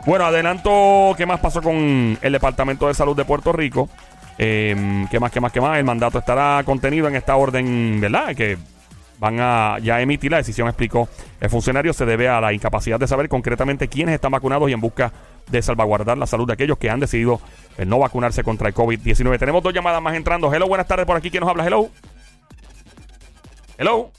Bueno, 0.07 0.25
adelanto 0.25 1.15
qué 1.17 1.27
más 1.27 1.41
pasó 1.41 1.63
con 1.63 2.17
el 2.23 2.33
Departamento 2.33 2.87
de 2.87 2.95
Salud 2.95 3.17
de 3.17 3.25
Puerto 3.25 3.53
Rico. 3.53 3.89
Eh, 4.39 5.05
¿Qué 5.11 5.19
más, 5.19 5.33
qué 5.33 5.41
más, 5.41 5.51
qué 5.51 5.61
más? 5.61 5.79
El 5.79 5.85
mandato 5.85 6.21
estará 6.21 6.63
contenido 6.65 7.09
en 7.09 7.17
esta 7.17 7.35
orden, 7.35 8.01
¿verdad? 8.01 8.37
Que 8.37 8.57
van 9.23 9.39
a 9.39 9.79
ya 9.79 10.01
emitir 10.01 10.33
la 10.33 10.39
decisión, 10.39 10.67
explicó 10.67 11.09
el 11.41 11.49
funcionario, 11.49 11.93
se 11.93 12.05
debe 12.05 12.29
a 12.29 12.41
la 12.41 12.53
incapacidad 12.53 12.99
de 12.99 13.07
saber 13.07 13.29
concretamente 13.29 13.87
quiénes 13.87 14.17
están 14.17 14.33
vacunados 14.33 14.69
y 14.69 14.73
en 14.73 14.81
busca 14.81 15.13
de 15.49 15.63
salvaguardar 15.63 16.19
la 16.19 16.27
salud 16.27 16.45
de 16.45 16.55
aquellos 16.55 16.77
que 16.77 16.91
han 16.91 16.99
decidido 16.99 17.41
eh, 17.79 17.85
no 17.85 18.01
vacunarse 18.01 18.43
contra 18.43 18.67
el 18.67 18.75
COVID-19. 18.75 19.39
Tenemos 19.39 19.63
dos 19.63 19.73
llamadas 19.73 20.03
más 20.03 20.17
entrando. 20.17 20.53
Hello, 20.53 20.67
buenas 20.67 20.89
tardes 20.89 21.07
por 21.07 21.17
aquí. 21.17 21.31
¿Quién 21.31 21.43
nos 21.43 21.51
habla? 21.51 21.65
Hello. 21.65 21.89
Hello. 23.79 24.11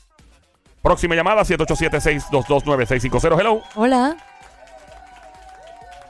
Próxima 0.81 1.15
llamada, 1.15 1.41
787-622-9650. 1.41 3.41
Hello. 3.41 3.61
Hola. 3.75 4.15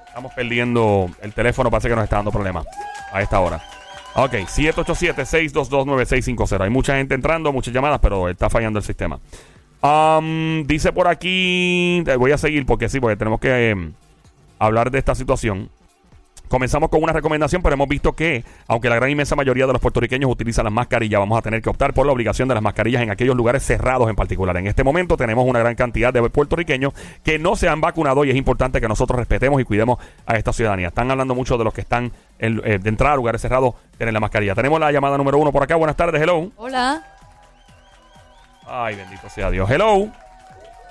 Estamos 0.06 0.32
perdiendo 0.36 1.10
el 1.20 1.34
teléfono, 1.34 1.72
parece 1.72 1.90
que 1.90 1.96
nos 1.96 2.04
está 2.04 2.18
dando 2.18 2.32
problemas 2.32 2.68
a 3.12 3.24
esta 3.24 3.40
hora. 3.40 3.60
Ok, 4.16 4.34
787-622-9650. 4.34 6.62
Hay 6.62 6.70
mucha 6.70 6.98
gente 6.98 7.16
entrando, 7.16 7.52
muchas 7.52 7.74
llamadas, 7.74 8.00
pero 8.00 8.30
está 8.30 8.48
fallando 8.50 8.78
el 8.80 8.86
sistema. 8.86 9.20
Um, 9.82 10.66
dice 10.66 10.94
por 10.94 11.08
aquí, 11.08 12.04
eh, 12.06 12.16
voy 12.18 12.32
a 12.32 12.38
seguir 12.38 12.66
porque 12.66 12.90
sí, 12.90 13.00
porque 13.00 13.18
tenemos 13.18 13.40
que 13.40 13.72
eh, 13.72 13.76
hablar 14.60 14.92
de 14.92 15.00
esta 15.00 15.16
situación. 15.16 15.70
Comenzamos 16.54 16.90
con 16.90 17.02
una 17.02 17.12
recomendación, 17.14 17.64
pero 17.64 17.74
hemos 17.74 17.88
visto 17.88 18.14
que, 18.14 18.44
aunque 18.68 18.88
la 18.88 18.94
gran 18.98 19.10
inmensa 19.10 19.36
mayoría 19.36 19.66
de 19.66 19.74
los 19.74 19.82
puertorriqueños 19.82 20.30
utilizan 20.30 20.66
las 20.66 20.72
mascarillas, 20.72 21.20
vamos 21.20 21.40
a 21.40 21.42
tener 21.42 21.64
que 21.64 21.70
optar 21.72 21.96
por 21.96 22.06
la 22.06 22.12
obligación 22.12 22.48
de 22.48 22.54
las 22.54 22.62
mascarillas 22.62 23.02
en 23.02 23.10
aquellos 23.10 23.36
lugares 23.36 23.64
cerrados 23.64 24.08
en 24.08 24.16
particular. 24.16 24.56
En 24.58 24.68
este 24.68 24.84
momento 24.84 25.18
tenemos 25.18 25.46
una 25.48 25.58
gran 25.58 25.74
cantidad 25.74 26.14
de 26.14 26.22
puertorriqueños 26.30 26.94
que 27.24 27.40
no 27.40 27.56
se 27.56 27.70
han 27.70 27.82
vacunado 27.82 28.24
y 28.24 28.30
es 28.30 28.36
importante 28.36 28.80
que 28.80 28.88
nosotros 28.88 29.18
respetemos 29.18 29.60
y 29.62 29.64
cuidemos 29.64 29.98
a 30.28 30.36
esta 30.38 30.54
ciudadanía. 30.54 30.90
Están 30.90 31.10
hablando 31.10 31.34
mucho 31.34 31.58
de 31.58 31.64
los 31.64 31.74
que 31.74 31.82
están 31.82 32.12
en- 32.38 32.62
eh, 32.64 32.78
de 32.78 32.88
entrada 32.90 33.14
a 33.14 33.18
lugares 33.18 33.42
cerrados, 33.42 33.74
tienen 33.98 34.14
la 34.14 34.20
mascarilla. 34.20 34.54
Tenemos 34.54 34.80
la 34.80 34.92
llamada 34.92 35.18
número 35.18 35.40
uno 35.40 35.52
por 35.52 35.64
acá. 35.64 35.76
Buenas 35.76 35.96
tardes, 35.96 36.22
hello. 36.22 36.52
Hola. 36.58 37.02
Ay, 38.68 38.96
bendito 38.96 39.28
sea 39.28 39.50
Dios. 39.50 39.68
Hello. 39.72 40.08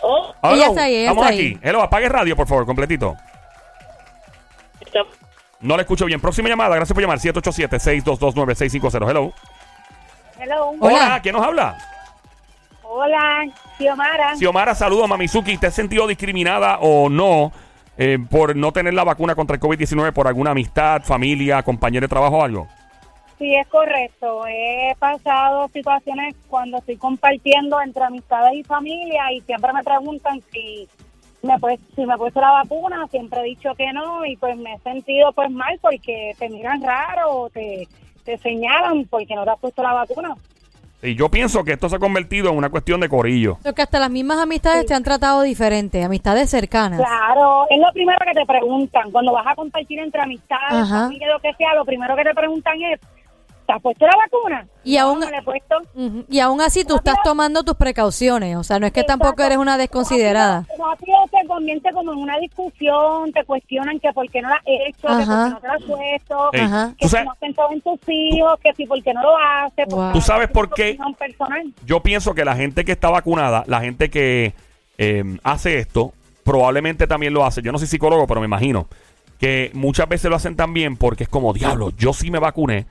Oh, 0.03 0.35
Hello. 0.43 0.55
Ella 0.57 0.67
está 0.67 0.83
ahí, 0.83 0.95
ella 0.97 1.03
Estamos 1.05 1.25
está 1.25 1.35
aquí. 1.37 1.47
ahí. 1.47 1.59
Hello, 1.63 1.83
apague 1.83 2.09
radio, 2.09 2.35
por 2.35 2.49
favor, 2.49 2.67
completito. 2.67 3.15
No 5.63 5.77
le 5.77 5.83
escucho 5.83 6.05
bien. 6.05 6.21
Próxima 6.21 6.49
llamada, 6.49 6.75
gracias 6.75 6.95
por 6.95 7.03
llamar. 7.03 7.19
787-622-9650. 7.19 9.09
Hello. 9.09 9.33
Hello. 10.39 10.71
Hola. 10.81 10.95
Hola, 10.97 11.21
¿quién 11.23 11.35
nos 11.35 11.47
habla? 11.47 11.79
Hola, 12.83 13.47
Xiomara. 13.79 14.37
Xiomara, 14.37 14.75
saludos, 14.75 15.09
Mamizuki. 15.09 15.57
¿Te 15.57 15.69
has 15.69 15.75
sentido 15.75 16.07
discriminada 16.07 16.79
o 16.81 17.09
no 17.09 17.53
eh, 17.97 18.19
por 18.31 18.55
no 18.55 18.73
tener 18.73 18.93
la 18.93 19.05
vacuna 19.05 19.35
contra 19.35 19.57
el 19.57 19.63
COVID-19 19.63 20.13
por 20.13 20.27
alguna 20.27 20.51
amistad, 20.51 21.03
familia, 21.03 21.63
compañero 21.63 22.05
de 22.05 22.09
trabajo 22.09 22.39
o 22.39 22.43
algo? 22.45 22.69
Sí, 23.39 23.55
es 23.55 23.67
correcto. 23.69 24.47
He 24.47 24.95
pasado 24.99 25.69
situaciones 25.73 26.35
cuando 26.49 26.79
estoy 26.79 26.97
compartiendo 26.97 27.81
entre 27.81 28.05
amistades 28.05 28.55
y 28.55 28.63
familia 28.63 29.33
y 29.33 29.41
siempre 29.41 29.73
me 29.73 29.83
preguntan 29.83 30.43
si 30.53 30.87
me 31.43 31.59
pues 31.59 31.81
si 31.95 32.07
me 32.07 32.15
he 32.15 32.19
puesto 32.19 32.41
la 32.41 32.51
vacuna. 32.51 33.07
Siempre 33.11 33.41
he 33.41 33.45
dicho 33.45 33.75
que 33.75 33.93
no 33.93 34.25
y 34.25 34.37
pues 34.37 34.57
me 34.57 34.75
he 34.75 34.79
sentido 34.79 35.33
pues 35.33 35.51
mal 35.51 35.79
porque 35.81 36.35
te 36.39 36.49
miran 36.49 36.83
raro 36.83 37.31
o 37.31 37.51
te, 37.51 37.89
te 38.25 38.39
señalan 38.39 39.07
porque 39.07 39.35
no 39.35 39.45
te 39.45 39.51
has 39.51 39.59
puesto 39.59 39.83
la 39.83 39.93
vacuna. 39.93 40.35
Y 41.05 41.17
yo 41.17 41.29
pienso 41.29 41.65
que 41.65 41.73
esto 41.73 41.89
se 41.89 41.97
ha 41.97 41.99
convertido 41.99 42.51
en 42.51 42.57
una 42.57 42.71
cuestión 42.71 43.01
de 43.01 43.09
corillo. 43.09 43.59
Lo 43.65 43.73
que 43.73 43.83
hasta 43.83 43.99
las 43.99 44.11
mismas 44.11 44.39
amistades 44.39 44.87
te 44.87 44.95
han 44.95 45.03
tratado 45.03 45.43
diferente, 45.43 46.05
amistades 46.05 46.49
cercanas. 46.49 47.01
Claro, 47.01 47.67
es 47.69 47.81
lo 47.81 47.93
primero 47.93 48.19
que 48.25 48.33
te 48.33 48.47
preguntan. 48.47 49.11
Cuando 49.11 49.33
vas 49.33 49.47
a 49.49 49.57
compartir 49.57 49.99
entre 49.99 50.23
amistades, 50.23 50.89
familia, 50.89 51.29
lo 51.33 51.41
que 51.41 51.53
sea, 51.55 51.75
lo 51.75 51.85
primero 51.85 52.15
que 52.15 52.23
te 52.23 52.35
preguntan 52.35 52.81
es, 52.83 53.01
¿te 53.67 53.73
has 53.73 53.81
puesto 53.83 54.07
la 54.07 54.17
vacuna? 54.17 54.67
Y 54.85 54.97
No, 54.97 55.03
aún- 55.03 55.21
no 55.21 55.27
me 55.27 55.33
la 55.33 55.39
he 55.39 55.43
puesto. 55.43 55.77
Ujú. 55.95 56.25
Y 56.29 56.41
aún 56.41 56.61
así 56.61 56.85
tú 56.85 56.97
estás 56.97 57.17
tomando 57.25 57.63
tus 57.63 57.75
precauciones, 57.77 58.57
o 58.57 58.63
sea, 58.65 58.79
no 58.79 58.87
es 58.87 58.93
que 58.93 59.05
tampoco 59.05 59.43
eres 59.43 59.59
una 59.59 59.77
desconsiderada. 59.79 60.67
Rápido 60.79 61.17
se 61.31 61.47
convierte 61.47 61.91
como 61.93 62.13
en 62.13 62.19
una 62.19 62.39
discusión, 62.39 63.33
te 63.33 63.45
cuestionan 63.45 63.99
que 64.01 64.13
por 64.13 64.29
qué 64.31 64.43
no 64.43 64.49
la 64.49 64.57
has 64.57 64.63
hecho, 64.67 65.09
que 65.09 65.09
por 65.09 65.19
qué 65.19 65.27
no 65.27 65.61
te 65.61 65.67
la 65.69 65.75
has 65.75 65.83
puesto, 65.85 66.51
Ey, 66.53 66.61
Ajá. 66.63 66.89
¿tú 66.91 66.97
que 66.99 67.05
si 67.07 67.11
sabes- 67.11 67.25
no 67.27 67.33
has 67.33 67.39
pensado 67.39 67.69
en 67.73 67.81
tus 67.81 68.01
hijos, 68.09 68.61
que 68.63 68.75
si 68.75 68.87
por 68.87 69.03
qué 69.03 69.15
no 69.15 69.23
lo 69.23 69.37
haces. 69.37 69.87
porque 69.89 69.95
Wow. 69.95 70.13
¿Tú 70.13 70.21
sabes 70.21 70.49
por 70.49 70.71
qué? 70.75 70.99
Yo 71.87 72.01
pienso 72.01 72.35
que 72.35 72.45
la 72.45 72.57
gente 72.57 72.85
que 72.85 72.93
está 72.93 73.11
vacunada, 73.11 73.65
la 73.67 73.81
gente 73.81 74.11
que 74.11 74.55
eh, 74.99 75.25
hace 75.43 75.79
esto, 75.79 76.13
probablemente 76.45 77.07
también 77.07 77.33
lo 77.33 77.45
hace. 77.45 77.63
Yo 77.63 77.73
no 77.73 77.79
soy 77.79 77.87
psicólogo, 77.89 78.27
pero 78.27 78.41
me 78.41 78.47
imagino 78.47 78.87
que 79.39 79.71
muchas 79.75 80.09
veces 80.09 80.31
lo 80.31 80.37
hacen 80.37 80.55
también 80.55 80.97
porque 80.97 81.25
es 81.25 81.29
como, 81.29 81.53
diablo, 81.53 81.91
yo 81.97 82.13
sí 82.13 82.31
me 82.31 82.39
vacuné, 82.39 82.87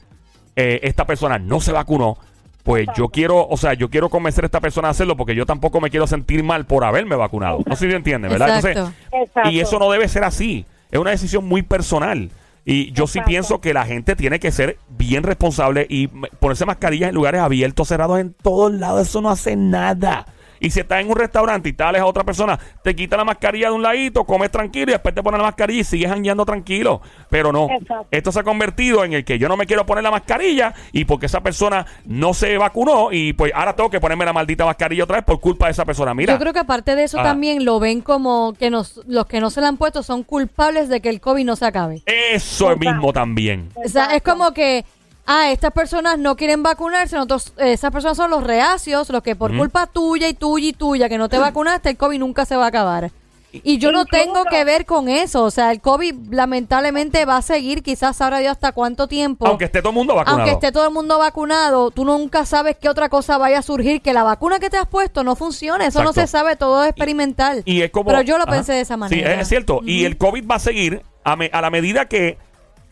eh, 0.56 0.80
esta 0.84 1.06
persona 1.06 1.40
no 1.40 1.60
se 1.60 1.72
vacunó. 1.72 2.18
Pues 2.64 2.88
yo 2.96 3.10
quiero, 3.10 3.48
o 3.48 3.58
sea, 3.58 3.74
yo 3.74 3.90
quiero 3.90 4.10
convencer 4.10 4.44
a 4.44 4.48
esta 4.48 4.60
persona 4.60 4.90
a 4.90 4.92
hacerlo 4.92 5.18
porque 5.18 5.34
yo 5.34 5.48
tampoco 5.48 5.82
me 5.82 5.90
quiero 5.90 6.06
sentir 6.06 6.44
mal 6.44 6.66
por 6.66 6.84
haberme 6.84 7.16
vacunado. 7.16 7.60
No 7.66 7.76
sé 7.76 7.86
si 7.86 7.88
me 7.88 7.96
entiendes, 7.96 8.30
¿verdad? 8.30 8.58
Exacto. 8.58 8.94
Exacto. 9.12 9.50
y 9.50 9.60
eso 9.60 9.80
no 9.80 9.90
debe 9.90 10.08
ser 10.08 10.24
así. 10.24 10.66
Es 10.92 11.00
una 11.00 11.12
decisión 11.12 11.46
muy 11.46 11.64
personal. 11.64 12.30
Y 12.64 12.92
yo 12.92 13.08
sí 13.08 13.20
pienso 13.26 13.60
que 13.60 13.74
la 13.74 13.86
gente 13.86 14.16
tiene 14.16 14.40
que 14.40 14.52
ser 14.52 14.78
bien 14.90 15.24
responsable 15.24 15.88
y 15.90 16.08
ponerse 16.08 16.66
mascarillas 16.66 17.10
en 17.10 17.16
lugares 17.16 17.42
abiertos, 17.42 17.88
cerrados 17.88 18.20
en 18.20 18.34
todos 18.34 18.72
lados. 18.72 19.08
Eso 19.08 19.22
no 19.22 19.32
hace 19.32 19.56
nada. 19.56 20.28
Y 20.62 20.70
si 20.70 20.80
estás 20.80 21.02
en 21.02 21.10
un 21.10 21.16
restaurante 21.18 21.68
y 21.68 21.74
tal 21.74 21.96
es 21.96 22.02
a 22.02 22.06
otra 22.06 22.24
persona, 22.24 22.58
te 22.84 22.96
quita 22.96 23.18
la 23.18 23.26
mascarilla 23.26 23.68
de 23.68 23.74
un 23.74 23.82
ladito, 23.82 24.24
comes 24.24 24.50
tranquilo 24.52 24.92
y 24.92 24.94
después 24.94 25.14
te 25.14 25.22
pones 25.24 25.40
la 25.40 25.44
mascarilla 25.48 25.82
y 25.82 25.84
sigues 25.84 26.10
jangueando 26.10 26.46
tranquilo. 26.46 27.02
Pero 27.30 27.52
no, 27.52 27.68
Exacto. 27.70 28.08
esto 28.12 28.32
se 28.32 28.40
ha 28.40 28.44
convertido 28.44 29.04
en 29.04 29.14
el 29.14 29.26
que 29.26 29.38
yo 29.40 29.50
no 29.50 29.58
me 29.58 29.66
quiero 29.66 29.86
poner 29.86 30.04
la 30.04 30.12
mascarilla 30.12 30.74
y 30.94 31.04
porque 31.06 31.26
esa 31.26 31.42
persona 31.42 31.86
no 32.06 32.34
se 32.34 32.58
vacunó 32.58 33.12
y 33.12 33.34
pues 33.34 33.52
ahora 33.56 33.76
tengo 33.76 33.90
que 33.90 34.00
ponerme 34.00 34.24
la 34.24 34.34
maldita 34.34 34.64
mascarilla 34.66 35.04
otra 35.04 35.18
vez 35.18 35.26
por 35.26 35.40
culpa 35.40 35.66
de 35.66 35.72
esa 35.72 35.84
persona. 35.84 36.14
Mira, 36.14 36.34
Yo 36.34 36.40
creo 36.40 36.54
que 36.54 36.60
aparte 36.60 36.96
de 36.96 37.04
eso 37.06 37.20
Ah. 37.20 37.24
también 37.24 37.66
lo 37.66 37.80
ven 37.80 38.02
como 38.02 38.54
que 38.54 38.70
nos, 38.70 39.02
los 39.08 39.26
que 39.26 39.40
no 39.40 39.50
se 39.50 39.62
la 39.62 39.68
han 39.68 39.78
puesto 39.78 40.04
son 40.04 40.24
culpables 40.24 40.90
de 40.90 41.02
que 41.02 41.10
el 41.10 41.20
COVID 41.20 41.44
no 41.44 41.56
se 41.56 41.66
acabe. 41.66 42.04
eso 42.06 42.66
Exacto. 42.72 42.80
mismo 42.80 43.12
también. 43.14 43.70
O 43.84 43.90
sea, 43.90 44.16
es 44.16 44.22
como 44.22 44.54
que, 44.54 44.86
ah, 45.26 45.52
estas 45.52 45.72
personas 45.72 46.18
no 46.18 46.36
quieren 46.36 46.64
vacunarse, 46.64 47.16
nosotros, 47.16 47.54
eh, 47.58 47.74
esas 47.74 47.92
personas 47.92 48.18
son 48.18 48.30
los 48.32 48.44
reacios, 48.44 49.10
los 49.10 49.22
que 49.24 49.36
por 49.36 49.56
culpa 49.56 49.88
tuya 49.88 50.28
y 50.28 50.34
tuya 50.34 50.68
y 50.70 50.74
tuya, 50.74 51.10
que 51.10 51.18
no 51.18 51.30
te 51.30 51.38
vacunaste, 51.38 51.90
el 51.90 51.98
COVID 51.98 52.20
nunca 52.20 52.46
se 52.46 52.56
va 52.56 52.66
a 52.66 52.68
acabar. 52.68 53.12
Y 53.54 53.80
yo 53.80 53.92
no 53.92 54.06
tengo 54.06 54.46
que 54.46 54.64
ver 54.64 54.86
con 54.86 55.10
eso, 55.10 55.44
o 55.44 55.52
sea, 55.52 55.72
el 55.74 55.82
COVID 55.82 56.32
lamentablemente 56.32 57.26
va 57.26 57.36
a 57.36 57.42
seguir, 57.42 57.84
quizás 57.84 58.16
sabrá 58.16 58.40
Dios 58.40 58.52
hasta 58.52 58.72
cuánto 58.72 59.08
tiempo. 59.08 59.46
Aunque 59.46 59.66
esté 59.66 59.80
todo 59.82 59.90
el 59.90 59.96
mundo 59.96 60.16
vacunado. 60.16 60.38
Aunque 60.40 60.54
esté 60.54 60.72
todo 60.72 60.88
el 60.88 60.94
mundo 60.94 61.18
vacunado, 61.18 61.92
tú 61.92 62.06
nunca 62.06 62.46
sabes 62.46 62.78
qué 62.80 62.88
otra 62.88 63.10
cosa 63.10 63.38
vaya 63.38 63.60
a 63.60 63.62
surgir, 63.62 64.02
que 64.02 64.14
la 64.14 64.24
vacuna 64.24 64.60
que 64.60 64.70
te 64.70 64.78
has 64.78 64.88
puesto 64.88 65.26
no 65.26 65.36
funcione, 65.36 65.86
eso 65.88 66.02
no 66.02 66.14
se 66.14 66.28
sabe, 66.28 66.56
todo 66.56 66.82
es 66.84 66.90
experimental. 66.92 67.62
Y 67.66 67.82
es 67.82 67.92
como. 67.92 68.10
Pero 68.10 68.22
yo 68.22 68.38
lo 68.38 68.44
Ajá. 68.44 68.54
pensé 68.54 68.72
de 68.72 68.82
esa 68.82 68.96
manera. 68.96 69.36
Sí, 69.36 69.42
es 69.42 69.48
cierto. 69.50 69.82
Y 69.84 70.06
el 70.06 70.18
COVID 70.18 70.46
va 70.50 70.56
a 70.56 70.60
seguir 70.60 71.02
a, 71.26 71.36
me- 71.36 71.50
a 71.52 71.60
la 71.62 71.70
medida 71.70 72.06
que. 72.08 72.38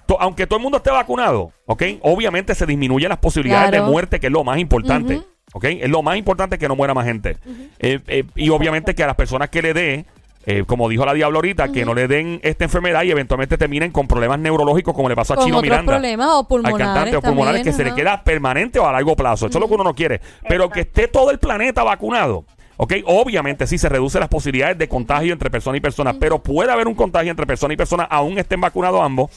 To- 0.10 0.20
aunque 0.20 0.48
todo 0.48 0.58
el 0.58 0.64
mundo 0.64 0.78
esté 0.80 0.90
vacunado, 0.92 1.52
¿ok? 1.68 1.84
Obviamente 2.02 2.56
se 2.56 2.66
disminuyen 2.66 3.10
las 3.10 3.20
posibilidades 3.20 3.70
Claro. 3.70 3.86
de 3.86 3.92
muerte, 3.92 4.20
que 4.20 4.28
es 4.28 4.34
lo 4.34 4.44
más 4.44 4.58
importante. 4.58 5.22
¿Ok? 5.54 5.64
Es 5.66 5.90
lo 5.90 6.04
más 6.04 6.16
importante 6.16 6.60
que 6.60 6.68
no 6.68 6.76
muera 6.76 6.94
más 6.94 7.06
gente. 7.06 7.38
Eh, 7.80 8.00
eh, 8.08 8.24
y 8.36 8.50
obviamente 8.50 8.94
que 8.94 9.04
a 9.04 9.08
las 9.08 9.16
personas 9.16 9.50
que 9.50 9.62
le 9.62 9.74
dé. 9.74 10.06
eh, 10.46 10.64
como 10.66 10.88
dijo 10.90 11.06
la 11.06 11.14
Diablo 11.14 11.40
ahorita, 11.40 11.72
que 11.72 11.86
no 11.86 11.94
le 11.94 12.08
den 12.08 12.40
esta 12.44 12.64
enfermedad 12.64 13.04
y 13.04 13.12
eventualmente 13.12 13.58
terminen 13.58 13.92
con 13.92 14.08
problemas 14.08 14.40
neurológicos 14.40 14.96
como 14.96 15.10
le 15.10 15.16
pasó 15.16 15.34
a 15.34 15.36
Con 15.36 15.46
Chino 15.46 15.58
otros 15.58 15.70
Miranda. 15.70 15.92
problemas 15.94 16.28
o 16.30 16.40
al 16.40 16.48
pulmonares 16.48 16.88
cantante 16.88 17.18
o 17.18 17.22
pulmonares 17.22 17.60
también, 17.62 17.76
que 17.78 17.84
se 17.84 17.88
le 17.90 17.94
queda 17.96 18.24
permanente 18.24 18.80
o 18.80 18.88
a 18.88 18.92
largo 18.92 19.16
plazo. 19.16 19.48
Eso 19.48 19.58
es 19.58 19.62
lo 19.62 19.68
que 19.68 19.74
uno 19.76 19.84
no 19.84 19.94
quiere. 19.94 20.22
Pero 20.48 20.70
que 20.70 20.80
esté 20.82 21.08
todo 21.08 21.30
el 21.30 21.40
planeta 21.40 21.84
vacunado. 21.84 22.46
¿Ok? 22.82 22.94
Obviamente 23.08 23.68
sí 23.68 23.78
se 23.78 23.90
reducen 23.90 24.22
las 24.22 24.30
posibilidades 24.30 24.78
de 24.78 24.88
contagio 24.88 25.34
entre 25.34 25.50
persona 25.50 25.78
y 25.78 25.82
persona, 25.82 26.14
pero 26.14 26.42
puede 26.42 26.72
haber 26.72 26.88
un 26.88 26.96
contagio 26.96 27.30
entre 27.30 27.46
persona 27.46 27.74
y 27.74 27.78
persona, 27.78 28.04
aún 28.06 28.40
estén 28.40 28.62
vacunados 28.62 29.02
ambos. 29.02 29.30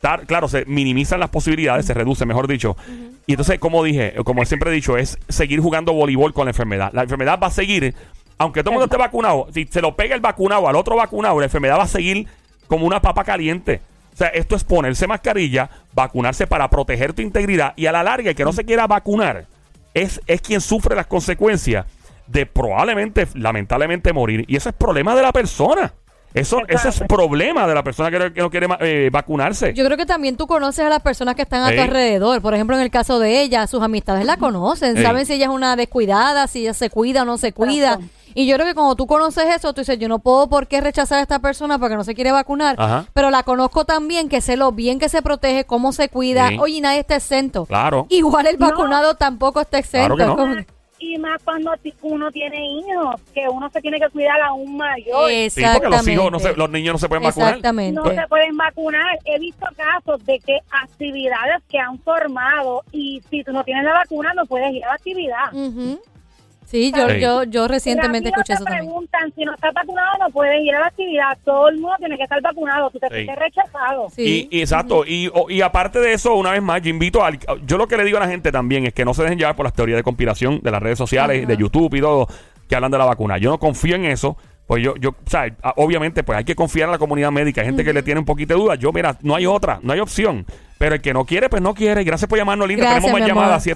Tar- 0.00 0.26
claro, 0.26 0.48
se 0.48 0.64
minimizan 0.64 1.20
las 1.20 1.30
posibilidades, 1.30 1.86
se 1.86 1.94
reduce, 1.94 2.24
mejor 2.26 2.48
dicho. 2.48 2.76
Y 3.26 3.32
entonces, 3.32 3.58
como 3.58 3.84
dije, 3.84 4.14
como 4.24 4.44
siempre 4.44 4.70
he 4.70 4.74
dicho, 4.74 4.96
es 4.96 5.18
seguir 5.28 5.60
jugando 5.60 5.92
voleibol 5.92 6.32
con 6.32 6.46
la 6.46 6.50
enfermedad. 6.50 6.90
La 6.92 7.02
enfermedad 7.02 7.38
va 7.40 7.48
a 7.48 7.50
seguir, 7.50 7.94
aunque 8.38 8.62
todo 8.62 8.70
el 8.70 8.74
mundo 8.76 8.86
esté 8.86 8.96
vacunado, 8.96 9.46
si 9.52 9.66
se 9.66 9.82
lo 9.82 9.94
pega 9.94 10.14
el 10.14 10.20
vacunado 10.20 10.68
al 10.68 10.76
otro 10.76 10.96
vacunado, 10.96 11.38
la 11.38 11.46
enfermedad 11.46 11.78
va 11.78 11.84
a 11.84 11.88
seguir 11.88 12.26
como 12.66 12.86
una 12.86 13.00
papa 13.02 13.24
caliente. 13.24 13.80
O 14.12 14.16
sea, 14.16 14.28
esto 14.28 14.56
es 14.56 14.64
ponerse 14.64 15.06
mascarilla, 15.06 15.70
vacunarse 15.92 16.46
para 16.46 16.68
proteger 16.68 17.12
tu 17.12 17.22
integridad 17.22 17.72
y 17.76 17.86
a 17.86 17.92
la 17.92 18.02
larga 18.02 18.30
el 18.30 18.36
que 18.36 18.44
no 18.44 18.52
se 18.52 18.64
quiera 18.64 18.86
vacunar 18.86 19.46
es, 19.94 20.20
es 20.26 20.40
quien 20.40 20.60
sufre 20.60 20.96
las 20.96 21.06
consecuencias 21.06 21.86
de 22.26 22.46
probablemente, 22.46 23.26
lamentablemente, 23.34 24.12
morir. 24.12 24.44
Y 24.48 24.56
eso 24.56 24.68
es 24.68 24.74
problema 24.74 25.14
de 25.14 25.22
la 25.22 25.32
persona. 25.32 25.92
Eso, 26.32 26.58
ese 26.68 26.88
es 26.88 26.94
Exacto. 26.96 27.14
problema 27.16 27.66
de 27.66 27.74
la 27.74 27.82
persona 27.82 28.10
que 28.10 28.18
no, 28.18 28.32
que 28.32 28.40
no 28.40 28.50
quiere 28.50 28.68
eh, 28.80 29.10
vacunarse. 29.12 29.74
Yo 29.74 29.84
creo 29.84 29.96
que 29.96 30.06
también 30.06 30.36
tú 30.36 30.46
conoces 30.46 30.84
a 30.84 30.88
las 30.88 31.00
personas 31.00 31.34
que 31.34 31.42
están 31.42 31.62
a 31.62 31.74
tu 31.74 31.80
alrededor. 31.80 32.40
Por 32.40 32.54
ejemplo, 32.54 32.76
en 32.76 32.82
el 32.82 32.90
caso 32.90 33.18
de 33.18 33.40
ella, 33.42 33.66
sus 33.66 33.82
amistades 33.82 34.24
la 34.24 34.36
conocen, 34.36 35.00
saben 35.02 35.26
si 35.26 35.34
ella 35.34 35.46
es 35.46 35.50
una 35.50 35.74
descuidada, 35.76 36.46
si 36.46 36.60
ella 36.60 36.74
se 36.74 36.88
cuida 36.90 37.22
o 37.22 37.24
no 37.24 37.36
se 37.38 37.52
cuida. 37.52 37.94
Exacto. 37.94 38.14
Y 38.32 38.46
yo 38.46 38.54
creo 38.54 38.66
que 38.68 38.74
cuando 38.74 38.94
tú 38.94 39.08
conoces 39.08 39.44
eso, 39.56 39.72
tú 39.74 39.80
dices, 39.80 39.98
yo 39.98 40.08
no 40.08 40.20
puedo 40.20 40.48
por 40.48 40.68
qué 40.68 40.80
rechazar 40.80 41.18
a 41.18 41.22
esta 41.22 41.40
persona 41.40 41.80
porque 41.80 41.96
no 41.96 42.04
se 42.04 42.14
quiere 42.14 42.30
vacunar, 42.30 42.76
Ajá. 42.78 43.06
pero 43.12 43.30
la 43.30 43.42
conozco 43.42 43.84
también, 43.84 44.28
que 44.28 44.40
sé 44.40 44.56
lo 44.56 44.70
bien 44.70 45.00
que 45.00 45.08
se 45.08 45.20
protege, 45.20 45.64
cómo 45.64 45.90
se 45.92 46.08
cuida. 46.08 46.48
Sí. 46.50 46.56
Oye, 46.60 46.80
nadie 46.80 47.00
está 47.00 47.16
exento. 47.16 47.66
Claro. 47.66 48.06
Igual 48.08 48.46
el 48.46 48.56
No. 48.56 48.68
vacunado 48.68 49.14
tampoco 49.16 49.60
está 49.60 49.78
exento. 49.80 50.14
Claro 50.14 50.36
que 50.36 50.42
no. 50.44 50.52
Es 50.60 50.64
como- 50.66 50.79
Y 51.02 51.16
más 51.18 51.42
cuando 51.42 51.72
uno 52.02 52.30
tiene 52.30 52.58
hijos, 52.62 53.20
que 53.34 53.48
uno 53.48 53.70
se 53.70 53.80
tiene 53.80 53.98
que 53.98 54.08
cuidar 54.10 54.38
aún 54.42 54.76
mayor. 54.76 55.30
Sí, 55.48 55.62
porque 55.72 55.88
los 55.88 56.06
hijos, 56.12 56.30
no 56.30 56.38
se- 56.38 56.54
los 56.56 56.70
niños 56.70 56.92
no 56.94 56.98
se 56.98 57.08
pueden 57.08 57.24
vacunar. 57.24 57.48
Exactamente. 57.48 58.00
No 58.00 58.04
se 58.22 58.28
pueden 58.28 58.56
vacunar. 58.56 59.18
He 59.24 59.38
visto 59.38 59.66
casos 59.76 60.24
de 60.26 60.38
que 60.40 60.58
actividades 60.70 61.62
que 61.70 61.78
han 61.78 61.98
formado 62.00 62.82
y 62.92 63.22
si 63.30 63.42
tú 63.42 63.52
no 63.52 63.64
tienes 63.64 63.84
la 63.84 63.94
vacuna 63.94 64.34
no 64.34 64.44
puedes 64.46 64.72
ir 64.74 64.84
a 64.84 64.88
la 64.88 64.94
actividad. 64.94 65.52
Ujú. 65.54 66.00
Sí, 66.70 66.92
yo, 66.96 67.08
Sí. 67.08 67.20
yo, 67.20 67.42
yo 67.44 67.66
recientemente 67.66 68.28
escuché 68.28 68.52
eso 68.52 68.64
también. 68.64 68.84
preguntan 68.86 69.32
si 69.34 69.44
no 69.44 69.54
estás 69.54 69.74
vacunado 69.74 70.18
no 70.20 70.30
puedes 70.30 70.62
ir 70.62 70.74
a 70.76 70.80
la 70.80 70.86
actividad. 70.86 71.36
Todo 71.44 71.68
el 71.68 71.78
mundo 71.78 71.96
tiene 71.98 72.16
que 72.16 72.22
estar 72.22 72.40
vacunado. 72.40 72.90
Tú 72.90 72.98
te 73.00 73.08
Sí. 73.08 73.14
sientes 73.14 73.36
rechazado. 73.36 74.08
Sí. 74.10 74.48
Y, 74.50 74.56
y 74.58 74.60
exacto, 74.60 75.04
y, 75.06 75.28
o- 75.34 75.50
y 75.50 75.62
aparte 75.62 75.98
de 75.98 76.12
eso, 76.12 76.34
una 76.36 76.52
vez 76.52 76.62
más, 76.62 76.80
yo 76.82 76.90
invito 76.90 77.24
al, 77.24 77.38
yo 77.66 77.76
lo 77.76 77.88
que 77.88 77.96
le 77.96 78.04
digo 78.04 78.18
a 78.18 78.20
la 78.20 78.28
gente 78.28 78.52
también 78.52 78.86
es 78.86 78.94
que 78.94 79.04
no 79.04 79.14
se 79.14 79.22
dejen 79.24 79.38
llevar 79.38 79.56
por 79.56 79.64
las 79.66 79.72
teorías 79.74 79.96
de 79.96 80.02
conspiración 80.04 80.60
de 80.62 80.70
las 80.70 80.80
redes 80.80 80.98
sociales, 80.98 81.38
Ajá. 81.38 81.46
de 81.48 81.56
YouTube 81.56 81.92
y 81.96 82.00
todo, 82.00 82.28
que 82.68 82.76
hablan 82.76 82.92
de 82.92 82.98
la 82.98 83.04
vacuna. 83.04 83.36
Yo 83.38 83.50
no 83.50 83.58
confío 83.58 83.96
en 83.96 84.04
eso, 84.04 84.36
pues 84.70 84.84
yo, 84.84 84.94
yo, 85.00 85.10
o 85.10 85.28
sea, 85.28 85.52
obviamente, 85.74 86.22
pues 86.22 86.38
hay 86.38 86.44
que 86.44 86.54
confiar 86.54 86.86
en 86.86 86.92
la 86.92 86.98
comunidad 86.98 87.32
médica. 87.32 87.60
Hay 87.60 87.66
gente 87.66 87.82
que 87.82 87.92
le 87.92 88.04
tiene 88.04 88.20
un 88.20 88.24
poquito 88.24 88.54
de 88.54 88.60
duda. 88.60 88.76
Yo, 88.76 88.92
mira, 88.92 89.16
no 89.20 89.34
hay 89.34 89.44
otra, 89.44 89.80
no 89.82 89.92
hay 89.92 89.98
opción. 89.98 90.46
Pero 90.78 90.94
el 90.94 91.00
que 91.00 91.12
no 91.12 91.24
quiere, 91.24 91.48
pues 91.48 91.60
no 91.60 91.74
quiere. 91.74 92.02
Y 92.02 92.04
Gracias 92.04 92.28
por 92.28 92.38
llamarnos, 92.38 92.68
Linda. 92.68 92.84
Gracias, 92.84 93.02
Tenemos 93.02 93.20
más 93.20 93.28
llamadas, 93.28 93.66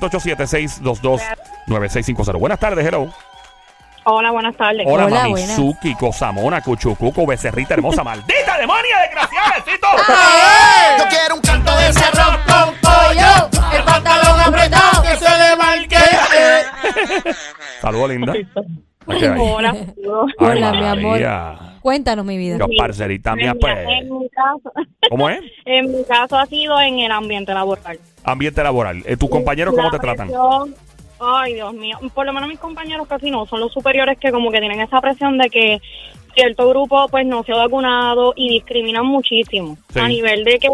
787-622-9650. 1.66 2.38
Buenas 2.38 2.60
tardes, 2.60 2.86
hello. 2.86 3.08
Hola, 4.04 4.30
buenas 4.30 4.56
tardes. 4.56 4.86
Hola, 4.86 5.06
Hola, 5.06 5.22
Mamizuki, 5.22 5.96
Cosamona, 5.96 6.60
Cuchucuco, 6.60 7.26
Becerrita 7.26 7.74
hermosa, 7.74 8.04
maldita 8.04 8.56
demonia, 8.56 9.00
desgraciada. 9.00 9.64
Yo 10.98 11.08
quiero 11.08 11.34
un 11.34 11.40
canto 11.40 11.76
de 11.76 11.88
ese 11.88 12.04
arroz 12.04 12.38
con 12.46 12.72
pollo, 12.76 13.50
el 13.76 13.82
pantalón 13.82 14.40
apretado, 14.40 15.02
que 15.02 15.16
se 15.16 15.24
le 15.24 15.56
marque. 15.56 15.93
Saludos, 17.80 18.10
linda. 18.10 18.32
Hola. 19.06 19.74
Ay, 19.76 19.94
Hola, 20.38 20.72
mi 20.72 20.84
amor. 20.84 21.10
María. 21.12 21.58
Cuéntanos, 21.80 22.24
mi 22.24 22.38
vida. 22.38 22.56
Yo, 22.58 22.66
parcerita 22.78 23.36
mía, 23.36 23.50
En 23.50 23.52
mi- 23.54 23.60
pues. 23.60 23.78
En 23.88 24.18
mi 24.18 24.28
caso, 24.30 24.72
¿Cómo 25.10 25.28
es? 25.28 25.40
en 25.66 25.92
mi 25.92 26.04
caso 26.04 26.38
ha 26.38 26.46
sido 26.46 26.80
en 26.80 26.98
el 27.00 27.12
ambiente 27.12 27.52
laboral. 27.52 27.98
Ambiente 28.24 28.62
laboral. 28.62 29.02
Eh, 29.04 29.16
¿Tus 29.18 29.28
compañeros 29.28 29.74
cómo 29.74 29.84
La 29.86 29.90
te 29.90 29.98
tratan? 29.98 30.28
presión- 30.28 30.74
Ay, 31.20 31.54
Dios 31.54 31.72
mío. 31.74 31.98
Por 32.14 32.26
lo 32.26 32.32
menos 32.32 32.48
mis 32.48 32.58
compañeros 32.58 33.06
casi 33.06 33.30
no. 33.30 33.46
Son 33.46 33.60
los 33.60 33.72
superiores 33.72 34.18
que 34.18 34.32
como 34.32 34.50
que 34.50 34.58
tienen 34.60 34.80
esa 34.80 35.00
presión 35.00 35.38
de 35.38 35.48
que 35.48 35.80
cierto 36.34 36.68
grupo 36.68 37.06
pues 37.08 37.24
no 37.26 37.44
se 37.44 37.52
ha 37.52 37.56
vacunado 37.56 38.32
y 38.36 38.48
discriminan 38.54 39.06
muchísimo. 39.06 39.76
Sí. 39.92 40.00
A 40.00 40.08
nivel 40.08 40.42
de 40.44 40.58
que 40.58 40.68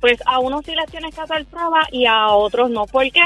pues 0.00 0.18
a 0.26 0.40
unos 0.40 0.64
sí 0.64 0.74
les 0.74 0.86
tienes 0.90 1.14
que 1.14 1.20
hacer 1.20 1.44
prueba 1.46 1.82
y 1.92 2.06
a 2.06 2.28
otros 2.28 2.70
no. 2.70 2.86
¿Por 2.86 3.04
qué? 3.12 3.20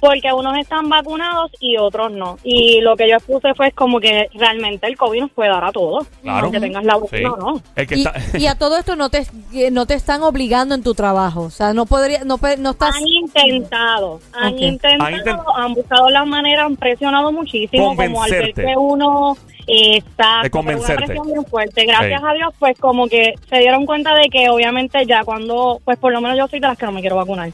Porque 0.00 0.32
unos 0.32 0.56
están 0.58 0.88
vacunados 0.88 1.50
y 1.60 1.76
otros 1.76 2.10
no. 2.12 2.38
Y 2.42 2.80
lo 2.80 2.96
que 2.96 3.08
yo 3.08 3.16
expuse 3.16 3.52
fue 3.54 3.70
como 3.72 4.00
que 4.00 4.28
realmente 4.34 4.86
el 4.86 4.96
COVID 4.96 5.20
nos 5.20 5.30
puede 5.32 5.50
dar 5.50 5.64
a 5.64 5.72
todos. 5.72 6.06
Claro. 6.22 6.44
Aunque 6.44 6.60
tengas 6.60 6.84
la 6.84 6.94
vacuna 6.94 7.18
Sí. 7.18 7.24
o 7.24 7.36
no. 7.36 7.62
El 7.76 7.86
que 7.86 7.96
Y, 7.96 8.00
está. 8.06 8.38
y 8.38 8.46
a 8.46 8.54
todo 8.56 8.76
esto 8.78 8.96
no 8.96 9.10
te 9.10 9.26
eh, 9.52 9.70
no 9.70 9.86
te 9.86 9.94
están 9.94 10.22
obligando 10.22 10.74
en 10.74 10.82
tu 10.82 10.94
trabajo, 10.94 11.42
o 11.42 11.50
sea, 11.50 11.74
no 11.74 11.84
podría 11.86 12.24
no 12.24 12.38
no 12.58 12.70
estás 12.70 12.96
Han 12.96 13.06
intentado, 13.06 14.20
han 14.32 14.58
intentado, 14.58 15.04
Han 15.06 15.14
intent- 15.14 15.44
han 15.56 15.74
buscado 15.74 16.08
las 16.10 16.26
maneras, 16.26 16.66
han 16.66 16.76
presionado 16.76 17.32
muchísimo, 17.32 17.94
como 17.96 18.22
al 18.22 18.30
ver 18.30 18.54
que 18.54 18.74
uno 18.76 19.36
está 19.66 20.40
De 20.42 20.50
convencerte. 20.50 20.94
una 20.96 21.06
presión 21.06 21.26
bien 21.26 21.44
fuerte. 21.44 21.84
Gracias 21.84 22.20
Sí. 22.20 22.26
a 22.28 22.32
Dios, 22.34 22.54
pues 22.58 22.78
como 22.78 23.06
que 23.08 23.34
se 23.48 23.58
dieron 23.58 23.86
cuenta 23.86 24.14
de 24.14 24.28
que 24.28 24.48
obviamente 24.50 25.04
ya 25.06 25.24
cuando, 25.24 25.80
pues 25.84 25.98
por 25.98 26.12
lo 26.12 26.20
menos 26.20 26.36
yo 26.38 26.46
soy 26.48 26.60
de 26.60 26.68
las 26.68 26.78
que 26.78 26.86
no 26.86 26.92
me 26.92 27.00
quiero 27.00 27.16
vacunar. 27.16 27.50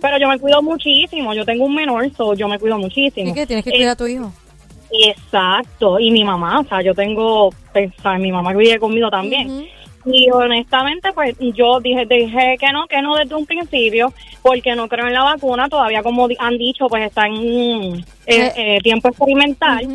Pero 0.00 0.18
yo 0.18 0.28
me 0.28 0.38
cuido 0.38 0.62
muchísimo, 0.62 1.34
yo 1.34 1.44
tengo 1.44 1.64
un 1.64 1.74
menor, 1.74 2.10
so 2.16 2.34
yo 2.34 2.48
me 2.48 2.58
cuido 2.58 2.78
muchísimo. 2.78 3.30
¿Y 3.30 3.34
qué? 3.34 3.46
Tienes 3.46 3.64
que 3.64 3.70
Eh, 3.70 3.74
cuidar 3.74 3.92
a 3.92 3.96
tu 3.96 4.06
hijo. 4.06 4.32
Exacto, 4.90 5.98
y 6.00 6.10
mi 6.10 6.24
mamá, 6.24 6.60
o 6.60 6.64
sea, 6.64 6.82
yo 6.82 6.94
tengo, 6.94 7.50
pues, 7.72 7.90
o 7.98 8.02
sea, 8.02 8.18
mi 8.18 8.32
mamá 8.32 8.52
que 8.52 8.58
vive 8.58 8.78
conmigo 8.78 9.10
también. 9.10 9.66
Y 10.06 10.30
honestamente, 10.30 11.12
pues 11.12 11.34
yo 11.54 11.80
dije, 11.80 12.06
dije 12.06 12.56
que 12.58 12.72
no, 12.72 12.86
que 12.86 13.02
no 13.02 13.14
desde 13.16 13.34
un 13.34 13.44
principio, 13.44 14.12
porque 14.42 14.74
no 14.74 14.88
creo 14.88 15.06
en 15.06 15.12
la 15.12 15.22
vacuna. 15.24 15.68
Todavía, 15.68 16.02
como 16.02 16.28
han 16.38 16.56
dicho, 16.56 16.86
pues 16.88 17.04
está 17.04 17.26
en 17.26 17.34
mm, 17.34 17.94
eh, 18.26 18.52
eh, 18.56 18.78
tiempo 18.82 19.08
experimental. 19.08 19.86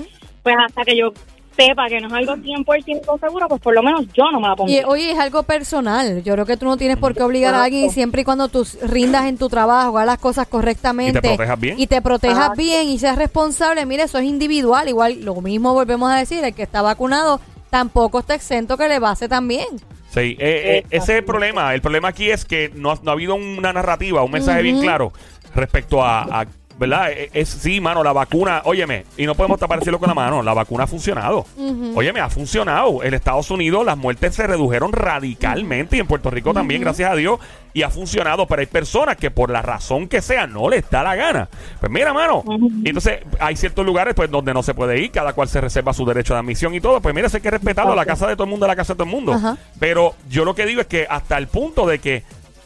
Pues 0.44 0.56
hasta 0.64 0.84
que 0.84 0.96
yo 0.98 1.14
sepa 1.56 1.88
que 1.88 2.00
no 2.02 2.08
es 2.08 2.14
algo 2.14 2.36
100% 2.36 3.20
seguro, 3.20 3.48
pues 3.48 3.62
por 3.62 3.74
lo 3.74 3.84
menos 3.84 4.06
yo 4.14 4.24
no 4.32 4.40
me 4.40 4.48
la 4.48 4.56
pongo. 4.56 4.72
Y 4.72 4.82
oye, 4.86 5.12
es 5.12 5.20
algo 5.20 5.44
personal. 5.44 6.24
Yo 6.24 6.34
creo 6.34 6.46
que 6.46 6.58
tú 6.58 6.66
no 6.66 6.78
tienes 6.78 6.98
por 6.98 7.14
qué 7.14 7.24
obligar 7.24 7.54
a 7.56 7.64
alguien 7.64 7.86
y 7.86 7.90
siempre 7.90 8.22
y 8.22 8.26
cuando 8.26 8.48
tú 8.48 8.66
rindas 8.82 9.26
en 9.26 9.38
tu 9.38 9.50
trabajo, 9.50 9.90
hagas 9.98 10.06
las 10.08 10.18
cosas 10.20 10.48
correctamente 10.48 11.20
Y 11.20 11.22
te 11.22 11.28
protejas 11.30 11.60
bien. 11.60 11.80
y 11.80 11.88
te 11.88 12.02
protejas 12.02 12.50
Ah. 12.52 12.54
bien 12.56 12.90
y 12.90 13.00
seas 13.00 13.18
responsable. 13.18 13.86
Mire, 13.86 14.04
eso 14.04 14.18
es 14.18 14.26
individual. 14.26 14.88
Igual 14.90 15.24
lo 15.24 15.36
mismo 15.42 15.74
volvemos 15.74 16.12
a 16.12 16.18
decir, 16.18 16.44
el 16.44 16.54
que 16.54 16.64
está 16.64 16.82
vacunado 16.82 17.40
tampoco 17.70 18.20
está 18.20 18.36
exento 18.36 18.78
que 18.78 18.88
le 18.88 19.00
base 19.00 19.28
también. 19.28 19.68
Sí, 20.14 20.20
eh, 20.20 20.38
eh, 20.40 20.86
ese 20.92 21.14
es 21.14 21.18
el 21.20 21.24
problema. 21.26 21.74
El 21.74 21.82
problema 21.82 22.10
aquí 22.10 22.30
es 22.30 22.46
que 22.46 22.72
no, 22.76 22.92
ha- 22.92 23.00
no 23.02 23.10
ha 23.10 23.14
habido 23.14 23.34
una 23.34 23.74
narrativa, 23.74 24.22
un 24.24 24.32
mensaje 24.32 24.62
bien 24.62 24.80
claro 24.80 25.12
respecto 25.56 26.04
a, 26.04 26.42
a- 26.42 26.46
¿verdad? 26.78 27.12
Eh, 27.12 27.30
Es, 27.34 27.50
sí, 27.50 27.80
mano, 27.82 28.04
la 28.04 28.14
vacuna, 28.14 28.62
óyeme, 28.66 29.06
y 29.18 29.26
no 29.26 29.36
podemos 29.36 29.60
tapar 29.60 29.80
el 29.80 29.84
cielo 29.84 30.00
con 30.00 30.08
la 30.10 30.14
mano, 30.16 30.42
la 30.42 30.54
vacuna 30.54 30.84
ha 30.84 30.88
funcionado. 30.88 31.46
Ujú. 31.56 31.94
Óyeme, 31.96 32.20
ha 32.20 32.30
funcionado. 32.30 33.04
En 33.04 33.14
Estados 33.14 33.50
Unidos 33.52 33.86
las 33.86 33.98
muertes 33.98 34.36
se 34.36 34.48
redujeron 34.48 34.92
radicalmente 34.92 35.98
y 35.98 36.00
en 36.00 36.08
Puerto 36.08 36.30
Rico 36.30 36.54
también, 36.54 36.82
gracias 36.82 37.12
a 37.12 37.16
Dios, 37.16 37.40
y 37.74 37.82
ha 37.84 37.90
funcionado. 37.90 38.46
Pero 38.48 38.60
hay 38.60 38.66
personas 38.66 39.18
que 39.18 39.32
por 39.32 39.50
la 39.50 39.62
razón 39.62 40.08
que 40.08 40.22
sea 40.22 40.48
no 40.48 40.70
les 40.70 40.90
da 40.90 41.04
la 41.04 41.16
gana. 41.16 41.50
Pues 41.80 41.92
mira, 41.92 42.14
mano, 42.14 42.44
y 42.84 42.90
entonces 42.90 43.20
hay 43.40 43.56
ciertos 43.56 43.86
lugares 43.86 44.14
pues 44.14 44.30
donde 44.30 44.54
no 44.54 44.64
se 44.64 44.74
puede 44.74 45.00
ir, 45.00 45.12
cada 45.12 45.34
cual 45.34 45.48
se 45.48 45.62
reserva 45.62 45.94
su 45.94 46.06
derecho 46.06 46.34
de 46.34 46.40
admisión 46.40 46.74
y 46.76 46.82
todo. 46.82 47.02
Pues 47.02 47.16
mira, 47.16 47.28
eso 47.28 47.38
hay 47.38 47.44
que 47.44 47.52
respetarlo, 47.52 47.96
la 47.96 48.06
casa 48.06 48.28
de 48.28 48.36
todo 48.36 48.44
el 48.46 48.50
mundo 48.50 48.66
es 48.66 48.70
la 48.70 48.76
casa 48.76 48.94
de 48.94 48.98
todo 48.98 49.08
el 49.08 49.14
mundo. 49.14 49.58
Pero 49.80 50.16
yo 50.30 50.46
lo 50.46 50.56
que 50.56 50.66
digo 50.66 50.82
es 50.82 50.88
que 50.88 51.08
hasta 51.10 51.38
el 51.38 51.48
punto 51.48 51.88
de 51.88 52.00
que 52.00 52.24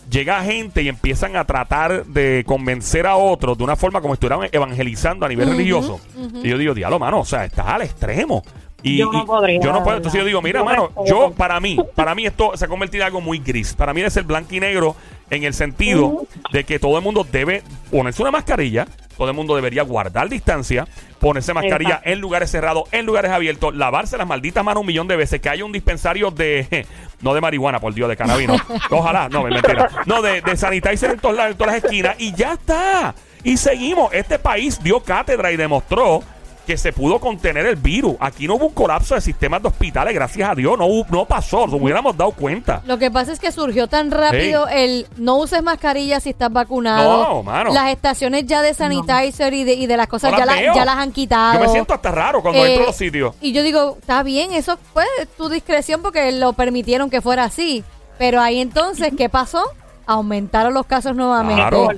llega 0.10 0.43
gente 0.43 0.82
y 0.82 0.89
empiezan 0.89 1.36
a 1.36 1.46
tratar 1.46 2.06
de 2.06 2.43
convencer 2.46 3.08
a 3.08 3.15
otros 3.15 3.58
de 3.58 3.63
una 3.63 3.76
forma 3.76 4.02
como 4.02 4.13
si 4.13 4.17
estuvieran 4.17 4.50
evangelizando 4.52 5.26
a 5.26 5.30
nivel 5.30 5.50
religioso. 5.50 6.00
Y 6.43 6.50
yo 6.50 6.58
digo, 6.58 6.74
diablo, 6.74 7.00
mano, 7.00 7.20
o 7.20 7.26
sea, 7.26 7.46
estás 7.46 7.67
al 7.67 7.82
extremo. 7.82 8.43
Y, 8.84 8.98
Yo 8.98 9.12
no 9.12 9.24
y 9.24 9.26
podría, 9.26 9.60
Yo 9.60 9.74
no 9.74 9.84
puedo. 9.84 9.98
Entonces 9.98 10.20
yo 10.20 10.26
digo, 10.26 10.41
mira, 10.41 10.60
Yo 10.60 10.65
mano, 10.65 10.91
yo, 11.06 11.32
para 11.32 11.60
mí, 11.60 11.78
para 11.96 12.13
mí 12.13 12.26
esto 12.26 12.52
se 12.56 12.65
ha 12.65 12.67
convertido 12.67 13.04
en 13.04 13.08
algo 13.08 13.22
muy 13.22 13.39
gris. 13.39 13.74
Para 13.74 13.93
mí 13.93 14.02
debe 14.02 14.12
ser 14.12 14.24
blanco 14.24 14.54
y 14.54 14.60
negro 14.60 14.96
en 15.30 15.43
el 15.43 15.54
sentido 15.54 16.26
de 16.52 16.63
que 16.63 16.80
todo 16.80 16.98
el 16.98 17.04
mundo 17.04 17.26
debe 17.30 17.63
ponerse 17.91 18.22
una 18.22 18.32
mascarilla, 18.32 18.88
todo 19.17 19.30
el 19.30 19.36
mundo 19.36 19.56
debería 19.56 19.82
guardar 19.82 20.30
distancia, 20.30 20.88
ponerse 21.20 21.54
mascarilla 21.54 21.96
Exacto. 21.96 22.10
en 22.12 22.20
lugares 22.20 22.52
cerrados, 22.52 22.84
en 22.92 23.06
lugares 23.06 23.32
abiertos, 23.32 23.76
lavarse 23.76 24.18
las 24.18 24.28
malditas 24.28 24.64
manos 24.64 24.82
un 24.82 24.88
millón 24.88 25.08
de 25.08 25.16
veces, 25.16 25.42
que 25.42 25.50
haya 25.50 25.66
un 25.66 25.72
dispensario 25.72 26.32
de, 26.32 26.86
no 27.22 27.34
de 27.34 27.42
marihuana, 27.42 27.80
por 27.80 27.94
Dios, 27.94 28.10
de 28.10 28.18
cannabis, 28.18 28.48
no. 28.48 28.56
Ojalá, 28.92 29.30
no, 29.30 29.48
es 29.48 29.54
mentira. 29.54 29.90
No, 30.06 30.22
de, 30.22 30.42
de 30.42 30.56
sanitizer 30.58 31.12
en, 31.12 31.20
todas 31.20 31.38
las- 31.38 31.52
en 31.52 31.58
todas 31.58 31.74
las 31.76 31.84
esquinas 31.84 32.16
y 32.20 32.34
ya 32.34 32.54
está. 32.54 33.16
Y 33.44 33.58
seguimos. 33.58 34.12
Este 34.14 34.40
país 34.40 34.82
dio 34.84 35.00
cátedra 35.02 35.52
y 35.52 35.58
demostró 35.58 36.22
que 36.68 36.78
se 36.78 36.92
pudo 36.92 37.20
contener 37.20 37.66
el 37.66 37.78
virus. 37.78 38.16
Aquí 38.20 38.46
no 38.46 38.56
hubo 38.56 38.66
un 38.66 38.74
colapso 38.74 39.16
de 39.16 39.22
sistemas 39.22 39.62
de 39.62 39.70
hospitales, 39.70 40.14
gracias 40.14 40.50
a 40.50 40.54
Dios. 40.54 40.78
No, 40.78 40.86
no 41.10 41.26
pasó, 41.26 41.66
nos 41.66 41.82
hubiéramos 41.82 42.18
dado 42.18 42.32
cuenta. 42.32 42.82
Lo 42.86 42.98
que 42.98 43.10
pasa 43.10 43.32
es 43.32 43.40
que 43.40 43.54
surgió 43.54 43.88
tan 43.88 44.12
rápido 44.12 44.68
el 44.68 45.08
no 45.16 45.38
uses 45.38 45.64
mascarilla 45.64 46.20
si 46.20 46.32
estás 46.32 46.52
vacunado. 46.52 47.24
No, 47.24 47.44
mano. 47.44 47.74
Las 47.74 47.90
estaciones 47.92 48.46
ya 48.46 48.62
de 48.62 48.74
sanitizer 48.74 49.54
y, 49.54 49.64
de, 49.64 49.74
y 49.76 49.88
de 49.88 49.96
las 49.96 50.08
cosas 50.08 50.34
No 50.34 50.40
ya, 50.40 50.46
las 50.46 50.60
ya 50.60 50.84
las 50.84 50.98
han 50.98 51.14
quitado. 51.14 51.54
Yo 51.54 51.60
me 51.62 51.70
siento 51.70 51.94
hasta 51.94 52.12
raro 52.12 52.42
cuando 52.42 52.60
Eh, 52.66 52.68
entro 52.72 52.84
a 52.84 52.88
los 52.88 52.96
sitios. 52.98 53.34
Y 53.40 53.54
yo 53.54 53.64
digo, 53.64 53.96
está 54.02 54.22
bien, 54.24 54.52
eso 54.52 54.78
fue 54.94 55.06
tu 55.38 55.48
discreción 55.48 56.02
porque 56.02 56.34
lo 56.34 56.52
permitieron 56.52 57.10
que 57.10 57.22
fuera 57.22 57.46
así. 57.46 57.86
Pero 58.18 58.42
ahí 58.42 58.60
entonces, 58.60 59.14
¿qué 59.18 59.30
pasó? 59.30 59.64
Aumentaron 60.10 60.74
los 60.74 60.86
casos 60.86 61.15
nuevamente. 61.15 61.62
Claro. 61.62 61.89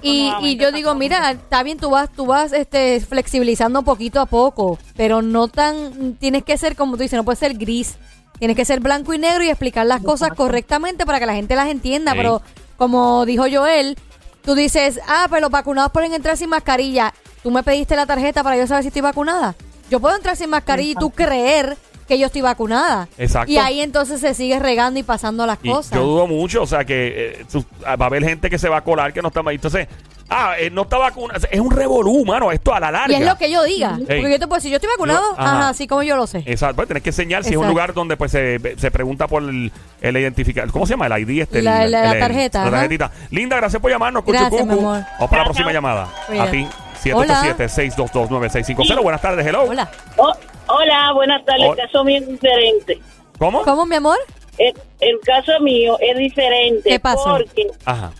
Y, 0.00 0.32
y 0.40 0.56
yo 0.56 0.72
digo, 0.72 0.94
mira, 0.94 1.30
está 1.30 1.62
bien, 1.62 1.78
tú 1.78 1.90
vas, 1.90 2.10
tú 2.10 2.24
vas 2.24 2.52
este, 2.54 2.98
flexibilizando 3.00 3.82
poquito 3.82 4.20
a 4.20 4.26
poco, 4.26 4.78
pero 4.96 5.20
no 5.20 5.48
tan, 5.48 6.14
tienes 6.14 6.44
que 6.44 6.56
ser, 6.56 6.74
como 6.76 6.96
tú 6.96 7.02
dices, 7.02 7.16
no 7.18 7.24
puede 7.24 7.36
ser 7.36 7.54
gris, 7.58 7.96
tienes 8.38 8.56
que 8.56 8.64
ser 8.64 8.80
blanco 8.80 9.12
y 9.12 9.18
negro 9.18 9.44
y 9.44 9.50
explicar 9.50 9.84
las 9.86 10.02
cosas 10.02 10.30
correctamente 10.34 11.04
para 11.04 11.20
que 11.20 11.26
la 11.26 11.34
gente 11.34 11.54
las 11.54 11.68
entienda, 11.68 12.12
Sí. 12.12 12.18
pero 12.18 12.40
como 12.78 13.26
dijo 13.26 13.44
Joel, 13.52 13.98
tú 14.42 14.54
dices, 14.54 14.98
ah, 15.06 15.26
pero 15.28 15.42
los 15.42 15.50
vacunados 15.50 15.92
pueden 15.92 16.14
entrar 16.14 16.38
sin 16.38 16.48
mascarilla, 16.48 17.12
tú 17.42 17.50
me 17.50 17.62
pediste 17.62 17.94
la 17.96 18.06
tarjeta 18.06 18.42
para 18.42 18.56
yo 18.56 18.66
saber 18.66 18.82
si 18.82 18.88
estoy 18.88 19.02
vacunada. 19.02 19.54
Yo 19.90 20.00
puedo 20.00 20.16
entrar 20.16 20.36
sin 20.38 20.48
mascarilla 20.48 20.92
y 20.92 20.94
tú 20.94 21.10
creer 21.10 21.76
que 22.08 22.18
yo 22.18 22.26
estoy 22.26 22.40
vacunada. 22.42 23.08
Exacto. 23.18 23.50
Y 23.50 23.58
ahí 23.58 23.80
entonces 23.80 24.20
se 24.20 24.34
sigue 24.34 24.58
regando 24.58 24.98
y 25.00 25.02
pasando 25.02 25.46
las 25.46 25.58
Y 25.62 25.70
cosas. 25.70 25.92
yo 25.98 26.04
dudo 26.04 26.26
mucho, 26.26 26.62
o 26.62 26.66
sea, 26.66 26.84
que 26.84 27.40
eh, 27.40 27.44
tú- 27.50 27.64
ah, 27.86 27.96
va 27.96 28.06
a 28.06 28.08
haber 28.08 28.24
gente 28.24 28.50
que 28.50 28.58
se 28.58 28.68
va 28.68 28.78
a 28.78 28.80
colar 28.84 29.12
que 29.12 29.22
no 29.22 29.28
está 29.28 29.40
Entonces, 29.46 29.88
ah, 30.28 30.54
eh, 30.58 30.70
no 30.70 30.82
está 30.82 30.98
vacunada. 30.98 31.40
Es 31.50 31.60
un 31.60 31.70
revolú, 31.70 32.24
mano, 32.24 32.50
esto 32.52 32.72
a 32.74 32.80
la 32.80 32.90
larga. 32.90 33.12
y 33.16 33.20
es 33.20 33.26
lo 33.26 33.36
que 33.36 33.50
yo 33.50 33.62
diga. 33.64 33.96
Ey. 34.08 34.20
Porque 34.20 34.30
yo 34.32 34.38
te 34.38 34.46
puedo 34.46 34.56
decir, 34.58 34.70
yo 34.70 34.76
estoy 34.76 34.90
vacunado, 34.90 35.22
Yo- 35.32 35.40
ajá. 35.40 35.58
ajá, 35.58 35.68
así 35.70 35.86
como 35.86 36.02
yo 36.02 36.16
lo 36.16 36.26
sé. 36.26 36.42
Exacto, 36.46 36.76
pues 36.76 36.88
tenés 36.88 37.02
que 37.02 37.10
enseñar 37.10 37.42
si 37.44 37.50
es 37.50 37.56
un 37.56 37.62
Exacto. 37.64 37.72
lugar 37.72 37.94
donde 37.94 38.16
pues 38.16 38.30
se, 38.32 38.58
se 38.78 38.90
pregunta 38.90 39.26
por 39.28 39.42
el, 39.42 39.70
el 40.00 40.16
identificador. 40.16 40.70
¿Cómo 40.72 40.86
se 40.86 40.92
llama? 40.94 41.06
El 41.06 41.22
ID 41.28 41.42
este. 41.42 41.58
el- 41.60 41.64
La- 41.64 41.86
la- 41.86 42.02
la 42.04 42.12
el- 42.14 42.20
tarjeta, 42.20 42.58
La 42.60 42.64
ajá. 42.64 42.70
tarjetita. 42.72 43.10
Linda, 43.30 43.56
gracias 43.56 43.80
por 43.80 43.90
llamarnos, 43.90 44.22
Cuchu 44.24 44.32
Gracias, 44.38 44.60
Cucu. 44.62 44.66
mi 44.72 44.78
amor. 44.78 45.00
Vamos 45.14 45.30
para 45.30 45.42
la 45.42 45.44
próxima 45.44 45.72
llamada. 45.72 46.08
A 46.40 46.50
ti, 46.50 46.66
Hola. 47.12 47.42
787-622-9650. 47.56 49.02
Buenas 49.02 49.20
tardes, 49.20 49.46
hello. 49.46 49.64
Hola. 49.64 49.90
Oh, 50.16 50.32
hola, 50.72 51.12
buenas 51.14 51.44
tardes. 51.44 51.68
Hola. 51.68 51.82
El 51.82 51.88
caso 51.88 52.04
mío 52.04 52.18
es 52.18 52.28
diferente. 52.28 52.98
¿Cómo? 53.38 53.62
¿Cómo, 53.62 53.86
mi 53.86 53.96
amor? 53.96 54.18
El, 54.58 54.74
el 55.00 55.20
caso 55.20 55.58
mío 55.60 55.96
es 56.00 56.16
diferente. 56.16 56.88
¿Qué 56.88 57.00
pasó? 57.00 57.36
Porque 57.36 57.68
Ajá. 57.84 58.12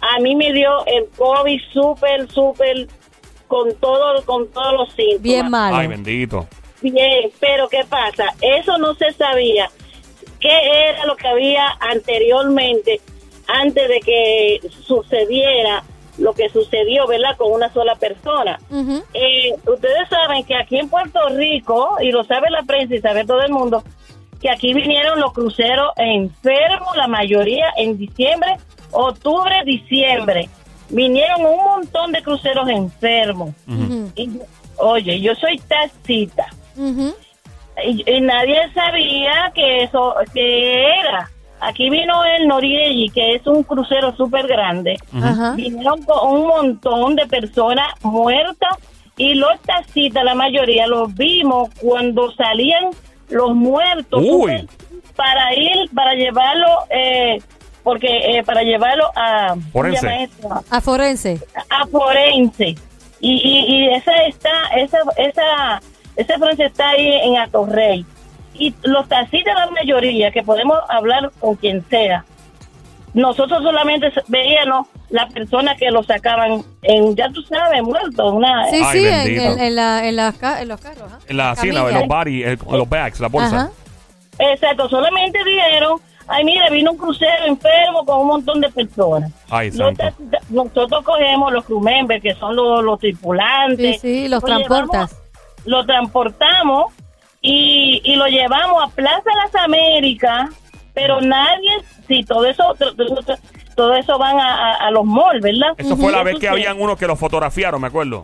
a 0.00 0.20
mí 0.20 0.34
me 0.36 0.52
dio 0.52 0.84
el 0.86 1.06
COVID 1.16 1.60
súper, 1.72 2.30
súper, 2.30 2.88
con, 3.48 3.74
todo, 3.76 4.24
con 4.24 4.48
todos 4.50 4.72
los 4.74 4.92
síntomas. 4.94 5.22
Bien 5.22 5.50
malo. 5.50 5.76
Ay, 5.76 5.86
bendito. 5.86 6.46
Bien, 6.82 7.30
pero 7.40 7.68
¿qué 7.68 7.84
pasa? 7.88 8.34
Eso 8.40 8.78
no 8.78 8.94
se 8.94 9.12
sabía. 9.12 9.70
¿Qué 10.38 10.88
era 10.88 11.04
lo 11.04 11.16
que 11.16 11.28
había 11.28 11.76
anteriormente, 11.80 13.00
antes 13.46 13.88
de 13.88 14.00
que 14.00 14.60
sucediera 14.86 15.84
lo 16.20 16.34
que 16.34 16.48
sucedió, 16.50 17.06
¿verdad? 17.06 17.36
Con 17.36 17.50
una 17.50 17.72
sola 17.72 17.94
persona. 17.96 18.58
Eh, 19.14 19.54
ustedes 19.66 20.08
saben 20.08 20.44
que 20.44 20.54
aquí 20.54 20.78
en 20.78 20.88
Puerto 20.88 21.18
Rico, 21.30 21.96
y 22.00 22.12
lo 22.12 22.22
sabe 22.24 22.50
la 22.50 22.62
prensa 22.62 22.94
y 22.94 23.00
sabe 23.00 23.24
todo 23.24 23.40
el 23.42 23.50
mundo, 23.50 23.82
que 24.40 24.50
aquí 24.50 24.72
vinieron 24.72 25.18
los 25.18 25.32
cruceros 25.32 25.92
enfermos, 25.96 26.96
la 26.96 27.08
mayoría 27.08 27.66
en 27.76 27.98
diciembre, 27.98 28.56
octubre, 28.90 29.54
diciembre. 29.64 30.48
Vinieron 30.90 31.44
un 31.46 31.64
montón 31.64 32.12
de 32.12 32.22
cruceros 32.22 32.68
enfermos. 32.68 33.50
Ujú. 33.66 34.12
Y, 34.16 34.30
oye, 34.78 35.20
yo 35.20 35.34
soy 35.36 35.58
taxista 35.58 36.46
Ujú. 36.76 37.14
y, 37.84 38.10
y 38.10 38.20
nadie 38.20 38.72
sabía 38.74 39.52
que 39.54 39.84
eso 39.84 40.14
que 40.34 40.84
era. 41.00 41.30
Aquí 41.60 41.90
vino 41.90 42.24
el 42.24 42.48
Noriegi, 42.48 43.10
que 43.10 43.34
es 43.34 43.46
un 43.46 43.62
crucero 43.62 44.14
súper 44.16 44.46
grande. 44.46 44.96
Ajá. 45.14 45.52
Vinieron 45.56 46.02
con 46.02 46.32
un 46.32 46.46
montón 46.48 47.16
de 47.16 47.26
personas 47.26 47.86
muertas 48.02 48.76
y 49.16 49.34
los 49.34 49.60
taxistas, 49.60 50.24
la 50.24 50.34
mayoría, 50.34 50.86
los 50.86 51.14
vimos 51.14 51.68
cuando 51.80 52.32
salían 52.32 52.84
los 53.28 53.54
muertos 53.54 54.22
Uy. 54.26 54.66
para 55.14 55.54
ir, 55.54 55.90
para 55.94 56.14
llevarlo, 56.14 56.66
eh, 56.88 57.38
porque 57.82 58.38
eh, 58.38 58.42
para 58.44 58.62
llevarlo 58.62 59.10
a, 59.14 59.48
¿cómo 59.50 59.62
Forense. 59.72 60.28
A 60.70 60.80
forense. 60.80 61.40
a 61.68 61.86
forense 61.86 62.74
y, 63.20 63.32
y, 63.32 63.74
y 63.74 63.88
esa 63.94 64.16
está 64.24 64.50
esa 64.76 64.98
esa 65.16 65.80
ese 66.16 66.38
forense 66.38 66.64
está 66.64 66.90
ahí 66.90 67.06
en 67.22 67.36
Atorrey 67.38 68.04
y 68.54 68.74
los 68.82 69.08
taxistas 69.08 69.54
la 69.54 69.70
mayoría 69.70 70.30
que 70.30 70.42
podemos 70.42 70.78
hablar 70.88 71.30
con 71.40 71.54
quien 71.56 71.84
sea 71.88 72.24
nosotros 73.12 73.62
solamente 73.62 74.12
veíamos 74.28 74.86
la 75.08 75.26
persona 75.28 75.74
que 75.74 75.90
lo 75.90 76.02
sacaban 76.04 76.62
en 76.82 77.16
ya 77.16 77.28
tú 77.32 77.42
sabes 77.42 77.82
muerto 77.82 78.32
una 78.32 78.66
Sí, 78.70 78.80
Ay, 78.84 78.98
sí, 79.00 79.06
en, 79.06 79.40
en- 79.40 79.58
en 79.58 79.74
la, 79.74 80.06
en, 80.08 80.14
las 80.16 80.36
ca- 80.36 80.62
en 80.62 80.68
los 80.68 80.80
carros. 80.80 81.10
En 81.26 81.36
la, 81.36 81.56
sí, 81.56 81.68
en 81.70 81.74
la- 81.74 81.90
los 81.90 82.06
body, 82.06 82.42
el- 82.44 82.58
los 82.70 82.88
bags, 82.88 83.18
la 83.18 83.26
bolsa. 83.28 83.56
Ajá. 83.56 83.70
exacto 84.38 84.88
solamente 84.88 85.38
dijeron 85.44 85.98
ay 86.28 86.44
mire 86.44 86.70
vino 86.70 86.92
un 86.92 86.96
crucero 86.98 87.46
enfermo 87.46 88.04
con 88.06 88.20
un 88.20 88.26
montón 88.28 88.60
de 88.60 88.70
personas 88.70 89.32
Ay, 89.50 89.68
Los 89.72 89.78
santo. 89.78 90.02
taxistas- 90.04 90.50
nosotros 90.50 91.04
cogemos 91.04 91.52
los 91.52 91.64
crew 91.64 91.80
members 91.80 92.22
que 92.22 92.34
son 92.36 92.54
los, 92.54 92.84
los 92.84 92.98
tripulantes 93.00 94.00
Sí, 94.00 94.22
sí, 94.24 94.28
los 94.28 94.40
Lo 94.42 94.46
transportas. 94.46 95.10
llevamos- 95.10 95.16
lo 95.64 95.84
transportamos 95.84 96.92
y, 97.40 98.00
y 98.04 98.16
lo 98.16 98.26
llevamos 98.26 98.82
a 98.84 98.88
Plaza 98.94 99.30
Las 99.44 99.54
Américas, 99.64 100.50
pero 100.94 101.20
nadie, 101.20 101.70
sí, 102.08 102.24
todo 102.24 102.44
eso, 102.46 102.74
todo, 103.76 103.94
eso 103.94 104.18
van 104.18 104.38
a, 104.38 104.72
a- 104.72 104.74
a 104.86 104.90
los 104.90 105.04
malls, 105.04 105.40
¿verdad? 105.42 105.68
Eso 105.78 105.96
fue 105.96 106.12
la 106.12 106.22
vez 106.22 106.38
que 106.38 106.48
habían 106.48 106.80
unos 106.80 106.98
que 106.98 107.06
los 107.06 107.18
fotografiaron, 107.18 107.80
me 107.80 107.86
acuerdo. 107.88 108.22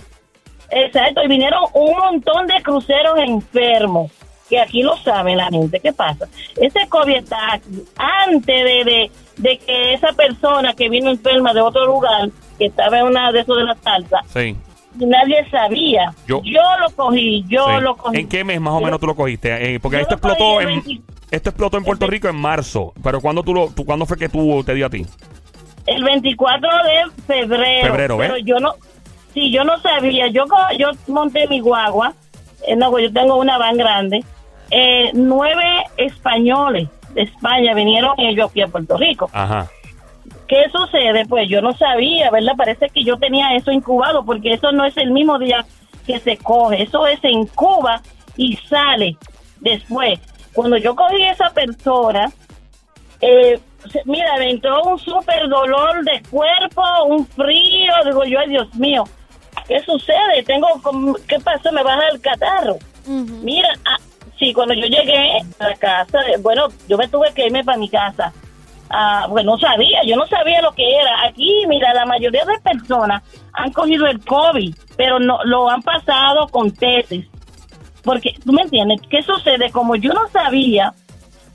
Exacto, 0.71 1.23
y 1.23 1.29
vinieron 1.29 1.63
un 1.75 1.97
montón 1.97 2.47
de 2.49 2.61
cruceros 2.63 3.19
enfermos, 3.19 4.11
que 4.51 4.61
aquí 4.61 4.83
lo 4.83 4.97
saben 4.99 5.37
la 5.39 5.47
gente. 5.49 5.81
¿Qué 5.81 5.93
pasa? 5.93 6.27
Ese 6.57 6.89
COVID 6.89 7.15
está 7.17 7.55
aquí. 7.55 7.83
Antes 7.97 8.65
de, 8.65 8.85
de, 8.85 9.11
de 9.37 9.59
que 9.59 9.95
esa 9.95 10.09
persona 10.13 10.75
que 10.75 10.89
vino 10.89 11.11
enferma 11.11 11.53
de 11.55 11.61
otro 11.61 11.87
lugar, 11.87 12.29
que 12.59 12.67
estaba 12.67 12.99
en 12.99 13.07
una 13.07 13.31
de 13.33 13.41
esos 13.41 13.57
de 13.57 13.65
las 13.65 13.79
salsas, 13.79 14.21
Sí. 14.33 14.57
Nadie 14.99 15.49
sabía. 15.51 16.13
Yo- 16.27 16.41
Yo, 16.45 16.61
lo 16.81 16.91
cogí, 16.95 17.45
yo 17.49 17.67
sí. 17.69 17.81
lo 17.83 17.97
cogí. 17.97 18.19
¿En 18.21 18.29
qué 18.29 18.45
mes 18.45 18.61
más 18.61 18.75
o 18.75 18.81
menos 18.81 18.99
tú 19.01 19.07
lo 19.07 19.15
cogiste? 19.17 19.75
Eh, 19.75 19.81
porque 19.81 19.97
Yo 19.97 20.03
esto 20.03 20.15
explotó 20.15 20.61
en 20.61 20.67
20. 20.83 21.01
esto 21.31 21.51
explotó 21.51 21.77
en 21.79 21.85
Puerto 21.85 22.07
Rico 22.07 22.29
en 22.29 22.37
marzo. 22.37 22.93
Pero 23.03 23.21
¿cuándo 23.21 23.43
tú 23.43 23.53
lo, 23.55 23.69
tú, 23.69 23.85
¿cuándo 23.85 24.07
fue 24.07 24.17
que 24.17 24.29
tú 24.29 24.63
te 24.65 24.75
dio 24.75 24.87
a 24.87 24.91
ti? 24.91 25.05
El 25.87 26.03
24 26.05 26.69
de 26.85 27.23
febrero. 27.27 27.87
Febrero, 27.87 28.17
¿ves? 28.17 28.31
Pero 28.33 28.45
yo 28.45 28.59
no, 28.61 28.75
sí, 29.35 29.51
yo 29.53 29.65
no 29.65 29.79
sabía. 29.81 30.27
Yo 30.29 30.45
yo 30.79 30.91
monté 31.09 31.47
mi 31.49 31.61
guagua. 31.61 32.13
eh, 32.67 32.75
no, 32.77 32.91
pues 32.91 33.05
yo 33.05 33.13
tengo 33.13 33.37
una 33.37 33.59
van 33.59 33.77
grande. 33.77 34.25
Eh, 34.71 35.11
nueve 35.15 35.63
españoles 35.97 36.89
de 37.15 37.23
España 37.23 37.73
vinieron 37.75 38.13
ellos 38.19 38.51
aquí 38.51 38.63
a 38.63 38.69
Puerto 38.69 38.97
Rico. 38.97 39.31
Ajá. 39.33 39.69
¿Qué 40.49 40.67
sucede? 40.71 41.27
Pues 41.27 41.49
yo 41.49 41.61
no 41.61 41.73
sabía, 41.73 42.31
¿verdad? 42.31 42.53
Parece 42.57 42.89
que 42.89 43.03
yo 43.03 43.17
tenía 43.17 43.55
eso 43.57 43.73
incubado 43.73 44.25
porque 44.25 44.53
eso 44.53 44.71
no 44.73 44.85
es 44.85 44.97
el 44.97 45.11
mismo 45.11 45.39
día 45.39 45.65
que 46.07 46.21
se 46.21 46.37
coge. 46.37 46.83
Eso 46.83 47.07
es 47.07 47.19
en 47.25 47.47
Cuba 47.47 48.01
y 48.37 48.57
sale 48.57 49.17
después. 49.61 50.21
Cuando 50.55 50.77
yo 50.77 50.95
cogí 50.95 51.23
esa 51.23 51.51
persona, 51.51 52.31
eh, 53.21 53.59
mira, 54.05 54.37
me 54.39 54.51
entró 54.51 54.83
un 54.85 54.99
súper 54.99 55.49
dolor 55.49 56.05
de 56.05 56.23
cuerpo, 56.31 56.83
un 57.07 57.27
frío. 57.27 57.93
Digo 58.05 58.25
yo, 58.25 58.39
ay 58.39 58.49
Dios 58.51 58.75
mío, 58.75 59.05
¿qué 59.67 59.81
sucede? 59.83 60.43
Tengo, 60.45 60.69
¿Qué 61.27 61.41
pasó? 61.41 61.73
Me 61.73 61.83
baja 61.83 62.09
el 62.13 62.21
catarro. 62.21 62.77
Mira, 63.07 63.69
ah, 63.85 63.99
sí, 64.39 64.53
cuando 64.53 64.75
yo 64.75 64.87
llegué 64.87 65.39
a 65.59 65.69
la 65.69 65.75
casa, 65.77 66.19
bueno, 66.41 66.69
yo 66.89 66.97
me 66.97 67.09
tuve 67.09 67.33
que 67.35 67.47
irme 67.47 67.65
para 67.65 67.79
mi 67.79 67.89
casa. 67.89 68.33
Ah, 68.91 69.27
bueno, 69.29 69.53
no 69.53 69.59
sabía, 69.59 70.03
yo 70.05 70.17
no 70.17 70.27
sabía 70.27 70.63
lo 70.63 70.73
que 70.73 70.97
era. 70.97 71.27
Aquí, 71.27 71.65
mira, 71.69 71.93
la 71.93 72.07
mayoría 72.07 72.45
de 72.45 72.59
personas 72.61 73.23
han 73.53 73.73
cogido 73.73 74.07
el 74.07 74.25
COVID, 74.25 74.75
pero 74.97 75.19
no 75.19 75.43
lo 75.45 75.69
han 75.69 75.83
pasado 75.83 76.49
con 76.49 76.71
tesis. 76.71 77.27
Porque, 78.05 78.35
¿tú 78.45 78.53
me 78.53 78.63
entiendes? 78.63 79.01
¿Qué 79.11 79.23
sucede? 79.23 79.71
Como 79.71 79.97
yo 79.97 80.13
no 80.13 80.29
sabía 80.29 80.95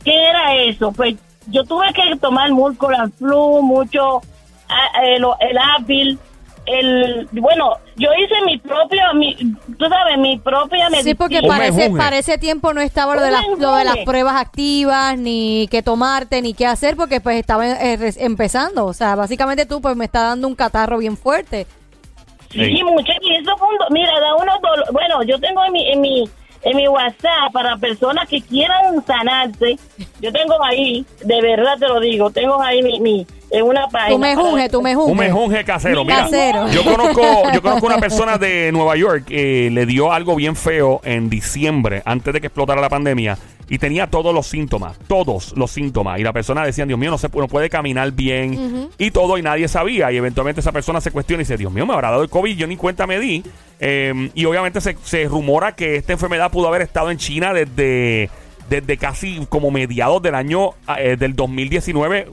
qué 0.03 0.13
era 0.13 0.55
eso, 0.55 0.91
pues 0.91 1.15
yo 1.47 1.63
tuve 1.63 1.93
que 1.93 2.15
tomar 2.17 2.51
mucho 2.51 2.87
flu, 3.17 3.61
mucho 3.61 4.21
ah, 4.67 5.01
el, 5.03 5.25
el 5.39 5.57
Advil, 5.57 6.19
el 6.65 7.27
bueno, 7.31 7.73
yo 7.97 8.09
hice 8.13 8.35
mi 8.45 8.57
propio, 8.57 9.01
mi, 9.15 9.35
tú 9.35 9.85
sabes, 9.89 10.17
mi 10.17 10.37
propia 10.37 10.89
medicina. 10.89 11.03
Sí, 11.11 11.15
porque 11.15 11.41
para 11.47 11.67
ese, 11.67 11.89
para 11.89 12.17
ese 12.17 12.37
tiempo 12.37 12.73
no 12.73 12.81
estaba 12.81 13.15
lo 13.15 13.21
de, 13.21 13.31
las, 13.31 13.45
lo 13.57 13.75
de 13.75 13.83
las 13.83 13.97
pruebas 14.05 14.35
activas, 14.35 15.17
ni 15.17 15.67
qué 15.71 15.81
tomarte, 15.81 16.41
ni 16.41 16.53
qué 16.53 16.67
hacer, 16.67 16.95
porque 16.95 17.19
pues 17.19 17.37
estaba 17.39 17.67
eh, 17.67 18.13
empezando. 18.17 18.85
O 18.85 18.93
sea, 18.93 19.15
básicamente 19.15 19.65
tú 19.65 19.81
pues 19.81 19.95
me 19.95 20.05
está 20.05 20.21
dando 20.21 20.47
un 20.47 20.55
catarro 20.55 20.97
bien 20.99 21.17
fuerte. 21.17 21.65
Sí, 22.51 22.65
Sí. 22.65 22.83
muchachos, 22.83 23.21
y 23.23 23.35
eso 23.35 23.55
fue 23.57 23.67
un 23.69 23.77
do- 23.77 23.87
mira, 23.91 24.11
da 24.19 24.35
unos 24.35 24.61
dolo- 24.61 24.85
bueno, 24.91 25.23
yo 25.23 25.39
tengo 25.39 25.63
en 25.63 25.71
mi, 25.71 25.89
en 25.89 26.01
mi, 26.01 26.29
en 26.63 26.77
mi 26.77 26.87
WhatsApp 26.87 27.51
para 27.53 27.77
personas 27.77 28.27
que 28.27 28.41
quieran 28.41 29.03
sanarse, 29.05 29.77
yo 30.19 30.31
tengo 30.31 30.63
ahí, 30.63 31.05
de 31.23 31.41
verdad 31.41 31.77
te 31.79 31.87
lo 31.87 31.99
digo, 31.99 32.29
tengo 32.29 32.61
ahí 32.61 32.83
mi, 32.83 32.99
mi 32.99 33.27
en 33.51 33.65
una 33.65 33.87
página. 33.87 34.15
Tú 34.15 34.19
me 34.19 34.35
junge, 34.35 34.69
tú 34.69 34.81
me 34.81 34.95
junge. 34.95 35.11
Un 35.11 35.17
mejunje 35.17 35.63
casero. 35.63 36.03
Mira, 36.03 36.23
Casero. 36.23 36.69
yo 36.69 36.83
conozco, 36.83 37.51
yo 37.53 37.61
conozco 37.61 37.85
una 37.85 37.99
persona 37.99 38.37
de 38.37 38.71
Nueva 38.71 38.95
York 38.95 39.25
que 39.25 39.69
le 39.71 39.85
dio 39.85 40.11
algo 40.11 40.35
bien 40.35 40.55
feo 40.55 41.01
en 41.03 41.29
diciembre, 41.29 42.01
antes 42.05 42.33
de 42.33 42.41
que 42.41 42.47
explotara 42.47 42.79
la 42.79 42.89
pandemia, 42.89 43.37
y 43.69 43.77
tenía 43.77 44.07
todos 44.07 44.33
los 44.33 44.47
síntomas, 44.47 44.97
todos 45.07 45.53
los 45.55 45.71
síntomas. 45.71 46.19
Y 46.19 46.23
la 46.23 46.33
persona 46.33 46.65
decía, 46.65 46.85
Dios 46.85 46.99
mío, 46.99 47.11
no 47.11 47.17
se 47.17 47.29
no 47.29 47.47
puede 47.47 47.69
caminar 47.69 48.11
bien 48.11 48.89
y 48.97 49.11
todo, 49.11 49.37
y 49.37 49.41
nadie 49.41 49.67
sabía. 49.67 50.11
Y 50.11 50.17
eventualmente 50.17 50.61
esa 50.61 50.71
persona 50.71 51.01
se 51.01 51.11
cuestiona 51.11 51.41
y 51.41 51.45
dice, 51.45 51.57
Dios 51.57 51.71
mío, 51.71 51.85
me 51.85 51.93
habrá 51.93 52.11
dado 52.11 52.23
el 52.23 52.29
COVID, 52.29 52.55
yo 52.55 52.67
ni 52.67 52.77
cuenta 52.77 53.07
me 53.07 53.19
di. 53.19 53.43
Eh, 53.81 54.29
y 54.35 54.45
obviamente 54.45 54.79
se, 54.79 55.25
rumora 55.25 55.73
que 55.73 55.95
esta 55.95 56.13
enfermedad 56.13 56.51
pudo 56.51 56.67
haber 56.67 56.83
estado 56.83 57.11
en 57.11 57.17
China 57.17 57.51
desde, 57.53 58.29
desde 58.69 58.97
casi 58.97 59.45
como 59.49 59.71
mediados 59.71 60.21
del 60.21 60.35
año 60.35 60.69
eh, 60.97 61.17
del 61.17 61.35
2019, 61.35 62.31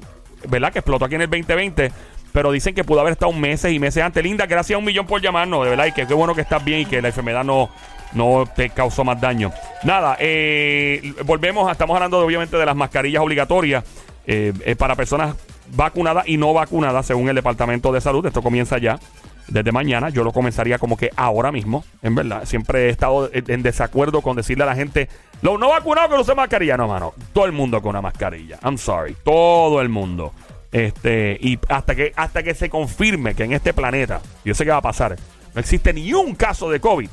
¿verdad? 0.49 0.73
Que 0.73 0.79
explotó 0.79 1.07
aquí 1.07 1.17
en 1.17 1.23
el 1.23 1.31
2020. 1.31 1.91
Pero 2.33 2.53
dicen 2.53 2.75
que 2.75 2.85
pudo 2.85 3.01
haber 3.01 3.15
estado 3.15 3.33
meses 3.33 3.73
y 3.73 3.79
meses 3.79 4.03
antes. 4.03 4.23
Linda, 4.23 4.47
gracias 4.47 4.77
a 4.77 4.79
un 4.79 4.85
millón 4.85 5.07
por 5.07 5.21
llamarnos, 5.21 5.65
de 5.65 5.71
verdad. 5.71 5.87
Y 5.87 5.93
que 5.93 6.07
qué 6.07 6.15
bueno 6.15 6.35
que 6.35 6.43
estás 6.43 6.63
bien 6.63 6.81
y 6.81 6.87
que 6.87 7.01
la 7.01 7.09
enfermedad 7.09 7.43
no, 7.43 7.71
no 8.13 8.45
te 8.55 8.71
causó 8.71 9.05
más 9.05 9.21
daño. 9.21 9.53
Nada, 9.83 10.17
eh, 10.21 11.15
volvemos, 11.25 11.71
estamos 11.71 11.95
hablando 11.95 12.19
obviamente 12.19 12.57
de 12.57 12.67
las 12.67 12.77
mascarillas 12.77 13.23
obligatorias 13.23 13.85
eh, 14.27 14.53
eh, 14.65 14.77
para 14.77 14.95
personas 14.95 15.37
vacunadas 15.75 16.29
y 16.29 16.37
no 16.37 16.53
vacunadas, 16.53 17.07
según 17.07 17.29
el 17.29 17.35
Departamento 17.35 17.93
de 17.93 18.01
Salud. 18.01 18.25
Esto 18.27 18.43
comienza 18.43 18.79
ya 18.79 18.99
desde 19.49 19.73
mañana. 19.73 20.11
Yo 20.11 20.25
lo 20.25 20.33
comenzaría 20.33 20.79
como 20.79 20.97
que 20.97 21.11
ahora 21.17 21.51
mismo, 21.53 21.85
en 22.03 22.15
verdad. 22.15 22.45
Siempre 22.45 22.87
he 22.87 22.89
estado 22.91 23.31
en 23.33 23.63
desacuerdo 23.63 24.21
con 24.23 24.37
decirle 24.37 24.65
a 24.65 24.67
la 24.67 24.75
gente, 24.75 25.09
los 25.43 25.59
no 25.59 25.71
vacunados 25.71 26.11
que 26.11 26.17
no 26.17 26.23
usen 26.23 26.37
mascarilla. 26.37 26.77
No, 26.77 26.89
mano. 26.89 27.15
Todo 27.33 27.47
el 27.47 27.53
mundo 27.53 27.81
con 27.83 27.91
una 27.91 28.03
mascarilla. 28.03 28.59
I'm 28.63 28.79
sorry. 28.79 29.17
Todo 29.25 29.81
el 29.81 29.89
mundo. 29.89 30.33
Este, 30.71 31.39
y 31.41 31.59
hasta 31.69 31.95
que, 31.95 32.13
hasta 32.15 32.43
que 32.43 32.55
se 32.55 32.69
confirme 32.69 33.35
que 33.35 33.45
en 33.45 33.53
este 33.53 33.73
planeta, 33.73 34.21
yo 34.45 34.55
sé 34.55 34.65
que 34.65 34.71
va 34.71 34.77
a 34.77 34.83
pasar, 34.83 35.17
no 35.55 35.61
existe 35.61 35.93
ni 35.93 36.13
un 36.13 36.35
caso 36.35 36.69
de 36.69 36.79
COVID, 36.79 37.09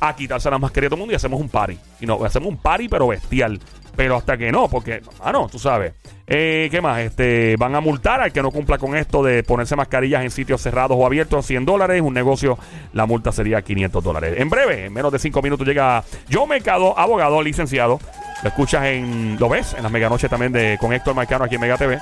a 0.00 0.16
quitarse 0.16 0.50
las 0.50 0.60
mascarillas 0.60 0.90
todo 0.90 0.96
el 0.96 1.00
mundo 1.00 1.12
y 1.12 1.16
hacemos 1.16 1.40
un 1.40 1.48
party. 1.48 1.78
Y 2.00 2.06
no, 2.06 2.24
hacemos 2.24 2.48
un 2.48 2.56
party, 2.56 2.88
pero 2.88 3.08
bestial. 3.08 3.60
Pero 3.98 4.14
hasta 4.14 4.38
que 4.38 4.52
no, 4.52 4.68
porque, 4.68 5.02
ah, 5.24 5.32
no, 5.32 5.48
tú 5.48 5.58
sabes. 5.58 5.92
Eh, 6.24 6.68
¿Qué 6.70 6.80
más? 6.80 7.00
Este, 7.00 7.56
van 7.56 7.74
a 7.74 7.80
multar 7.80 8.20
al 8.20 8.32
que 8.32 8.40
no 8.40 8.52
cumpla 8.52 8.78
con 8.78 8.96
esto 8.96 9.24
de 9.24 9.42
ponerse 9.42 9.74
mascarillas 9.74 10.22
en 10.22 10.30
sitios 10.30 10.62
cerrados 10.62 10.96
o 10.96 11.04
abiertos 11.04 11.44
100 11.46 11.64
dólares. 11.64 12.00
Un 12.00 12.14
negocio, 12.14 12.56
la 12.92 13.06
multa 13.06 13.32
sería 13.32 13.60
500 13.60 14.04
dólares. 14.04 14.34
En 14.38 14.48
breve, 14.50 14.84
en 14.84 14.92
menos 14.92 15.10
de 15.10 15.18
5 15.18 15.42
minutos 15.42 15.66
llega 15.66 16.04
Joe 16.32 16.46
Mercado, 16.46 16.96
abogado, 16.96 17.42
licenciado. 17.42 17.98
Lo 18.44 18.48
escuchas 18.48 18.84
en, 18.84 19.36
lo 19.36 19.48
ves, 19.48 19.74
en 19.76 19.82
las 19.82 19.90
meganoches 19.90 20.30
también 20.30 20.52
de, 20.52 20.78
con 20.80 20.92
Héctor 20.92 21.16
Marcano 21.16 21.46
aquí 21.46 21.56
en 21.56 21.60
Mega 21.60 21.76
TV. 21.76 21.98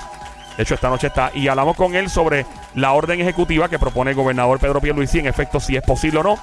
De 0.55 0.61
hecho, 0.63 0.75
esta 0.75 0.89
noche 0.89 1.07
está. 1.07 1.31
Y 1.33 1.47
hablamos 1.47 1.75
con 1.75 1.95
él 1.95 2.11
sobre 2.11 2.45
la 2.75 2.91
orden 2.91 3.21
ejecutiva 3.21 3.69
que 3.69 3.79
propone 3.79 4.11
el 4.11 4.15
gobernador 4.15 4.59
Pedro 4.59 4.81
Pierluisi, 4.81 5.17
en 5.17 5.25
efecto, 5.25 5.59
si 5.59 5.75
es 5.75 5.81
posible 5.81 6.19
o 6.19 6.23
no 6.23 6.37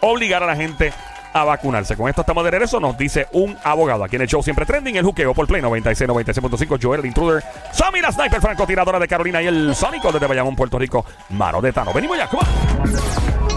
obligar 0.00 0.44
a 0.44 0.46
la 0.46 0.54
gente 0.54 0.92
a 1.32 1.44
vacunarse. 1.44 1.96
Con 1.96 2.08
esto 2.08 2.22
estamos 2.22 2.44
de 2.44 2.50
regreso, 2.50 2.80
nos 2.80 2.96
dice 2.96 3.26
un 3.32 3.56
abogado. 3.62 4.04
Aquí 4.04 4.16
en 4.16 4.22
el 4.22 4.28
show 4.28 4.42
siempre 4.42 4.66
trending, 4.66 4.96
el 4.96 5.04
juqueo 5.04 5.34
por 5.34 5.46
Play 5.46 5.62
96, 5.62 6.08
96.5, 6.08 6.78
Joel, 6.82 7.00
el 7.00 7.06
intruder, 7.06 7.42
Sammy, 7.72 8.00
la 8.00 8.12
sniper 8.12 8.40
francotiradora 8.40 8.98
de 8.98 9.08
Carolina 9.08 9.42
y 9.42 9.46
el 9.46 9.74
Sónico 9.74 10.12
desde 10.12 10.26
Bayamón, 10.26 10.56
Puerto 10.56 10.78
Rico, 10.78 11.04
Maro 11.30 11.60
de 11.60 11.72
Tano. 11.72 11.92
Venimos 11.92 12.16
ya, 12.16 12.28
come 12.28 12.42
on. 12.42 13.47